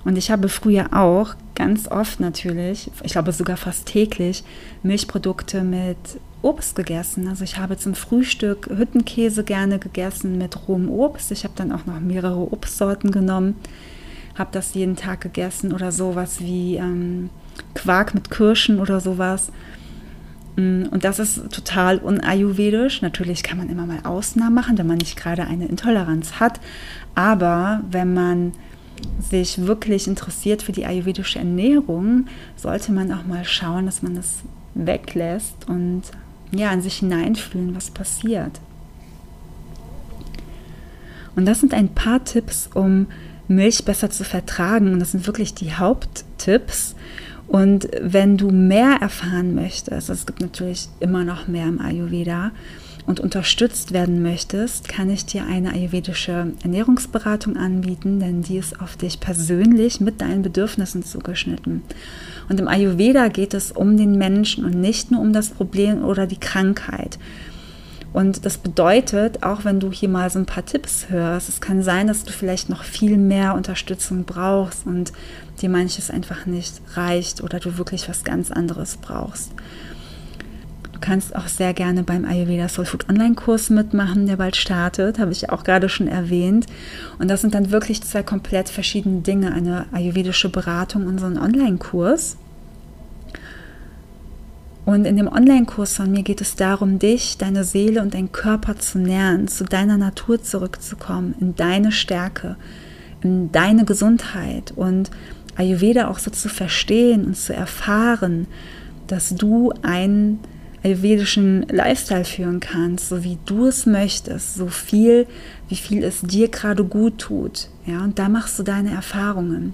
Und 0.04 0.18
ich 0.18 0.32
habe 0.32 0.50
früher 0.50 0.88
auch 0.94 1.36
ganz 1.56 1.88
oft 1.88 2.20
natürlich, 2.20 2.90
ich 3.04 3.12
glaube 3.12 3.32
sogar 3.32 3.58
fast 3.58 3.86
täglich, 3.86 4.44
Milchprodukte 4.84 5.64
mit 5.64 5.98
Obst 6.42 6.76
gegessen. 6.76 7.28
Also 7.28 7.44
ich 7.44 7.58
habe 7.58 7.78
zum 7.78 7.94
Frühstück 7.94 8.68
Hüttenkäse 8.76 9.44
gerne 9.44 9.78
gegessen 9.78 10.38
mit 10.38 10.68
rohem 10.68 10.90
Obst. 10.90 11.32
Ich 11.32 11.44
habe 11.44 11.54
dann 11.56 11.72
auch 11.72 11.86
noch 11.86 12.00
mehrere 12.00 12.52
Obstsorten 12.52 13.12
genommen 13.12 13.56
habe 14.38 14.50
das 14.52 14.74
jeden 14.74 14.96
Tag 14.96 15.22
gegessen 15.22 15.74
oder 15.74 15.92
sowas 15.92 16.40
wie 16.40 16.76
ähm, 16.76 17.30
Quark 17.74 18.14
mit 18.14 18.30
Kirschen 18.32 18.80
oder 18.80 19.00
sowas. 19.00 19.52
Mm, 20.56 20.84
und 20.92 21.04
das 21.04 21.20
ist 21.20 21.52
total 21.52 21.98
unayurvedisch. 21.98 23.02
Natürlich 23.02 23.44
kann 23.44 23.58
man 23.58 23.70
immer 23.70 23.86
mal 23.86 24.00
Ausnahmen 24.04 24.56
machen, 24.56 24.78
wenn 24.78 24.88
man 24.88 24.98
nicht 24.98 25.18
gerade 25.18 25.46
eine 25.46 25.68
Intoleranz 25.68 26.40
hat. 26.40 26.60
Aber 27.16 27.82
wenn 27.90 28.14
man 28.14 28.54
sich 29.20 29.66
wirklich 29.66 30.08
interessiert 30.08 30.62
für 30.62 30.72
die 30.72 30.86
ayurvedische 30.86 31.40
Ernährung, 31.40 32.28
sollte 32.56 32.92
man 32.92 33.12
auch 33.12 33.26
mal 33.26 33.46
schauen, 33.46 33.86
dass 33.86 34.02
man 34.02 34.16
das 34.16 34.40
weglässt 34.74 35.68
und 35.68 36.04
ja, 36.52 36.72
in 36.72 36.82
sich 36.82 36.98
hineinfühlen, 36.98 37.76
was 37.76 37.92
passiert. 37.92 38.60
Und 41.36 41.46
das 41.46 41.62
sind 41.62 41.74
ein 41.74 41.90
paar 41.90 42.24
Tipps, 42.24 42.70
um 42.74 43.08
Milch 43.48 43.86
besser 43.86 44.10
zu 44.10 44.24
vertragen. 44.24 44.94
Und 44.94 45.00
das 45.00 45.12
sind 45.12 45.28
wirklich 45.28 45.54
die 45.54 45.74
Haupttipps. 45.74 46.96
Und 47.48 47.90
wenn 48.02 48.38
du 48.38 48.50
mehr 48.50 48.98
erfahren 49.02 49.56
möchtest, 49.56 50.10
es 50.10 50.26
gibt 50.26 50.42
natürlich 50.42 50.88
immer 51.00 51.24
noch 51.24 51.48
mehr 51.48 51.68
im 51.68 51.82
Ayurveda, 51.82 52.52
und 53.06 53.20
unterstützt 53.20 53.94
werden 53.94 54.22
möchtest, 54.22 54.88
kann 54.88 55.10
ich 55.10 55.26
dir 55.26 55.46
eine 55.46 55.74
ayurvedische 55.74 56.54
Ernährungsberatung 56.64 57.58
anbieten, 57.58 58.20
denn 58.20 58.42
die 58.42 58.58
ist 58.58 58.80
auf 58.80 58.96
dich 58.98 59.20
persönlich 59.20 60.00
mit 60.00 60.22
deinen 60.22 60.42
Bedürfnissen 60.42 61.04
zugeschnitten. 61.04 61.84
Und 62.50 62.60
im 62.60 62.68
Ayurveda 62.68 63.28
geht 63.30 63.54
es 63.54 63.72
um 63.72 63.98
den 63.98 64.18
Menschen 64.18 64.66
und 64.66 64.80
nicht 64.80 65.12
nur 65.12 65.22
um 65.22 65.34
das 65.34 65.50
Problem 65.50 66.04
oder 66.04 66.28
die 66.28 66.40
Krankheit. 66.40 67.18
Und 68.14 68.46
das 68.46 68.58
bedeutet, 68.58 69.42
auch 69.44 69.64
wenn 69.64 69.80
du 69.80 69.92
hier 69.92 70.10
mal 70.10 70.30
so 70.30 70.38
ein 70.38 70.46
paar 70.46 70.66
Tipps 70.66 71.10
hörst, 71.10 71.48
es 71.48 71.62
kann 71.62 71.82
sein, 71.82 72.08
dass 72.08 72.26
du 72.26 72.32
vielleicht 72.34 72.70
noch 72.70 72.84
viel 72.84 73.18
mehr 73.18 73.56
Unterstützung 73.56 74.26
brauchst 74.26 74.86
und 74.86 75.14
dir 75.62 75.70
manches 75.70 76.10
einfach 76.10 76.46
nicht 76.46 76.82
reicht 76.96 77.42
oder 77.42 77.60
du 77.60 77.78
wirklich 77.78 78.10
was 78.10 78.26
ganz 78.26 78.52
anderes 78.52 78.98
brauchst. 78.98 79.52
Du 81.02 81.08
kannst 81.08 81.36
auch 81.36 81.48
sehr 81.48 81.74
gerne 81.74 82.04
beim 82.04 82.26
Ayurveda 82.26 82.70
Soul 82.70 82.86
Food 82.86 83.10
Online 83.10 83.34
Kurs 83.34 83.72
mitmachen, 83.72 84.28
der 84.28 84.36
bald 84.36 84.56
startet, 84.56 85.18
habe 85.18 85.32
ich 85.32 85.50
auch 85.50 85.64
gerade 85.64 85.90
schon 85.90 86.08
erwähnt. 86.08 86.68
Und 87.18 87.28
das 87.28 87.42
sind 87.42 87.56
dann 87.56 87.72
wirklich 87.72 88.04
zwei 88.04 88.22
komplett 88.22 88.70
verschiedene 88.70 89.22
Dinge, 89.22 89.52
eine 89.52 89.88
ayurvedische 89.94 90.50
Beratung 90.50 91.08
und 91.08 91.20
so 91.20 91.26
ein 91.26 91.40
Online-Kurs. 91.40 92.38
Und 94.86 95.06
in 95.06 95.18
dem 95.18 95.28
Online-Kurs 95.28 95.96
von 95.96 96.12
mir 96.12 96.22
geht 96.22 96.40
es 96.40 96.56
darum, 96.56 97.00
dich, 97.00 97.36
deine 97.40 97.64
Seele 97.64 98.04
und 98.04 98.14
deinen 98.14 98.32
Körper 98.32 98.78
zu 98.78 99.00
nähern, 99.00 99.48
zu 99.48 99.64
deiner 99.64 99.98
Natur 99.98 100.44
zurückzukommen, 100.44 101.34
in 101.40 101.56
deine 101.56 101.92
Stärke, 101.92 102.58
in 103.24 103.52
deine 103.52 103.86
Gesundheit 103.86 104.72
und 104.76 105.10
Ayurveda 105.56 106.10
auch 106.10 106.20
so 106.20 106.30
zu 106.30 106.48
verstehen 106.48 107.26
und 107.26 107.38
zu 107.38 107.56
erfahren, 107.56 108.46
dass 109.08 109.30
du 109.30 109.74
einen 109.82 110.40
ayurvedischen 110.84 111.66
Lifestyle 111.70 112.26
führen 112.26 112.60
kannst, 112.60 113.10
so 113.10 113.24
wie 113.24 113.38
du 113.46 113.68
es 113.68 113.86
möchtest, 113.86 114.56
so 114.56 114.68
viel, 114.68 115.28
wie 115.70 115.76
viel 115.76 116.04
es 116.04 116.22
dir 116.22 116.48
gerade 116.48 116.84
gut 116.84 117.20
tut. 117.20 117.70
Ja, 117.86 118.04
und 118.04 118.18
da 118.20 118.30
machst 118.30 118.58
du 118.58 118.64
deine 118.64 118.92
Erfahrungen. 118.92 119.74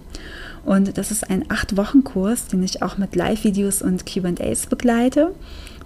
Und 0.65 0.97
das 0.97 1.11
ist 1.11 1.29
ein 1.29 1.49
Acht-Wochen-Kurs, 1.49 2.47
den 2.47 2.61
ich 2.61 2.81
auch 2.81 2.97
mit 2.97 3.15
Live-Videos 3.15 3.81
und 3.81 4.05
QAs 4.05 4.67
begleite. 4.67 5.33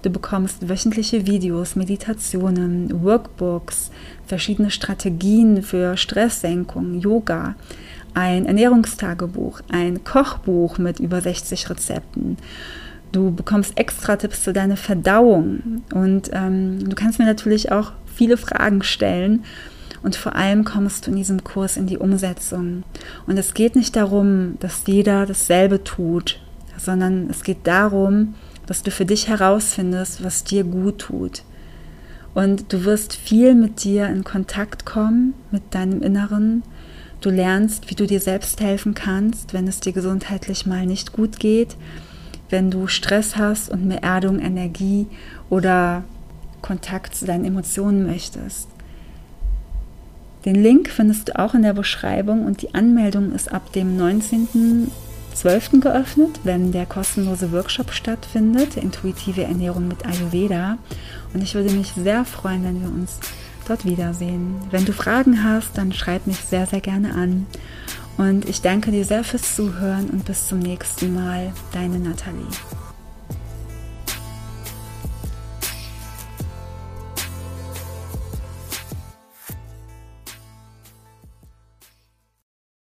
Du 0.02 0.10
bekommst 0.10 0.68
wöchentliche 0.68 1.28
Videos, 1.28 1.76
Meditationen, 1.76 3.04
Workbooks, 3.04 3.92
verschiedene 4.26 4.72
Strategien 4.72 5.62
für 5.62 5.96
Stresssenkung, 5.98 7.00
Yoga, 7.00 7.54
ein 8.16 8.48
Ernährungstagebuch, 8.48 9.62
ein 9.72 10.04
Kochbuch 10.04 10.80
mit 10.80 11.00
über 11.00 11.22
60 11.22 11.70
Rezepten. 11.70 12.38
Du 13.12 13.32
bekommst 13.32 13.78
extra 13.78 14.15
Tipps 14.15 14.43
zu 14.43 14.54
deiner 14.54 14.78
Verdauung 14.78 15.84
und 15.93 16.30
ähm, 16.34 16.88
du 16.88 16.95
kannst 16.95 17.19
mir 17.19 17.26
natürlich 17.26 17.71
auch 17.71 17.91
viele 18.06 18.38
Fragen 18.38 18.84
stellen 18.84 19.43
und 20.04 20.15
vor 20.15 20.36
allem 20.36 20.63
kommst 20.63 21.06
du 21.06 21.12
in 21.12 21.17
diesem 21.17 21.43
Kurs 21.43 21.78
in 21.78 21.88
die 21.88 21.97
Umsetzung. 21.97 22.84
Und 23.28 23.38
es 23.38 23.54
geht 23.54 23.76
nicht 23.76 23.95
darum, 23.95 24.58
dass 24.60 24.84
jeder 24.88 25.26
dasselbe 25.26 25.84
tut, 25.84 26.39
sondern 26.78 27.30
es 27.30 27.43
geht 27.43 27.67
darum, 27.67 28.36
dass 28.65 28.84
du 28.84 28.91
für 28.91 29.06
dich 29.06 29.28
herausfindest, 29.28 30.24
was 30.24 30.43
dir 30.43 30.63
gut 30.63 31.00
tut. 31.00 31.43
Und 32.34 32.71
du 32.71 32.86
wirst 32.86 33.13
viel 33.13 33.54
mit 33.54 33.84
dir 33.84 34.08
in 34.08 34.24
Kontakt 34.24 34.86
kommen, 34.86 35.34
mit 35.52 35.76
deinem 35.76 36.02
Inneren. 36.02 36.63
Du 37.19 37.30
lernst, 37.30 37.89
wie 37.91 37.95
du 37.95 38.08
dir 38.08 38.19
selbst 38.19 38.62
helfen 38.62 38.93
kannst, 38.93 39.54
wenn 39.54 39.67
es 39.67 39.82
dir 39.82 39.91
gesundheitlich 39.91 40.65
mal 40.65 40.86
nicht 40.86 41.12
gut 41.12 41.39
geht, 41.39 41.76
wenn 42.52 42.72
du 42.72 42.88
Stress 42.88 43.36
hast 43.36 43.70
und 43.70 43.88
mehr 43.88 44.04
Erdung, 44.04 44.40
Energie 44.40 45.08
oder 45.50 46.04
Kontakt 46.62 47.16
zu 47.16 47.26
deinen 47.26 47.46
Emotionen 47.46 48.06
möchtest. 48.06 48.68
Den 50.46 50.56
Link 50.56 50.90
findest 50.90 51.30
du 51.30 51.40
auch 51.40 51.54
in 51.54 51.62
der 51.62 51.74
Beschreibung 51.74 52.46
und 52.46 52.62
die 52.62 52.74
Anmeldung 52.74 53.32
ist 53.32 53.52
ab 53.52 53.72
dem 53.74 53.98
19.12. 53.98 55.82
geöffnet, 55.82 56.40
wenn 56.44 56.72
der 56.72 56.88
kostenlose 56.88 57.52
Workshop 57.52 57.92
stattfindet, 57.92 58.76
intuitive 58.76 59.44
Ernährung 59.44 59.88
mit 59.88 60.06
Ayurveda. 60.06 60.80
Und 61.34 61.44
ich 61.44 61.54
würde 61.54 61.72
mich 61.72 61.94
sehr 61.94 62.26
freuen, 62.26 62.64
wenn 62.64 62.82
wir 62.82 62.90
uns 62.90 63.20
dort 63.68 63.86
wiedersehen. 63.86 64.56
Wenn 64.72 64.86
du 64.86 64.94
Fragen 64.94 65.44
hast, 65.44 65.78
dann 65.78 65.94
schreib 65.94 66.26
mich 66.26 66.38
sehr, 66.38 66.66
sehr 66.66 66.82
gerne 66.82 67.14
an. 67.14 67.46
Und 68.17 68.47
ich 68.47 68.62
danke 68.62 68.91
dir 68.91 69.06
sehr 69.06 69.24
fürs 69.24 69.56
Zuhören 69.56 70.10
und 70.10 70.26
bis 70.26 70.47
zum 70.47 70.60
nächsten 70.60 71.13
Mal, 71.13 71.54
deine 71.71 72.00
Nathalie. 72.00 72.45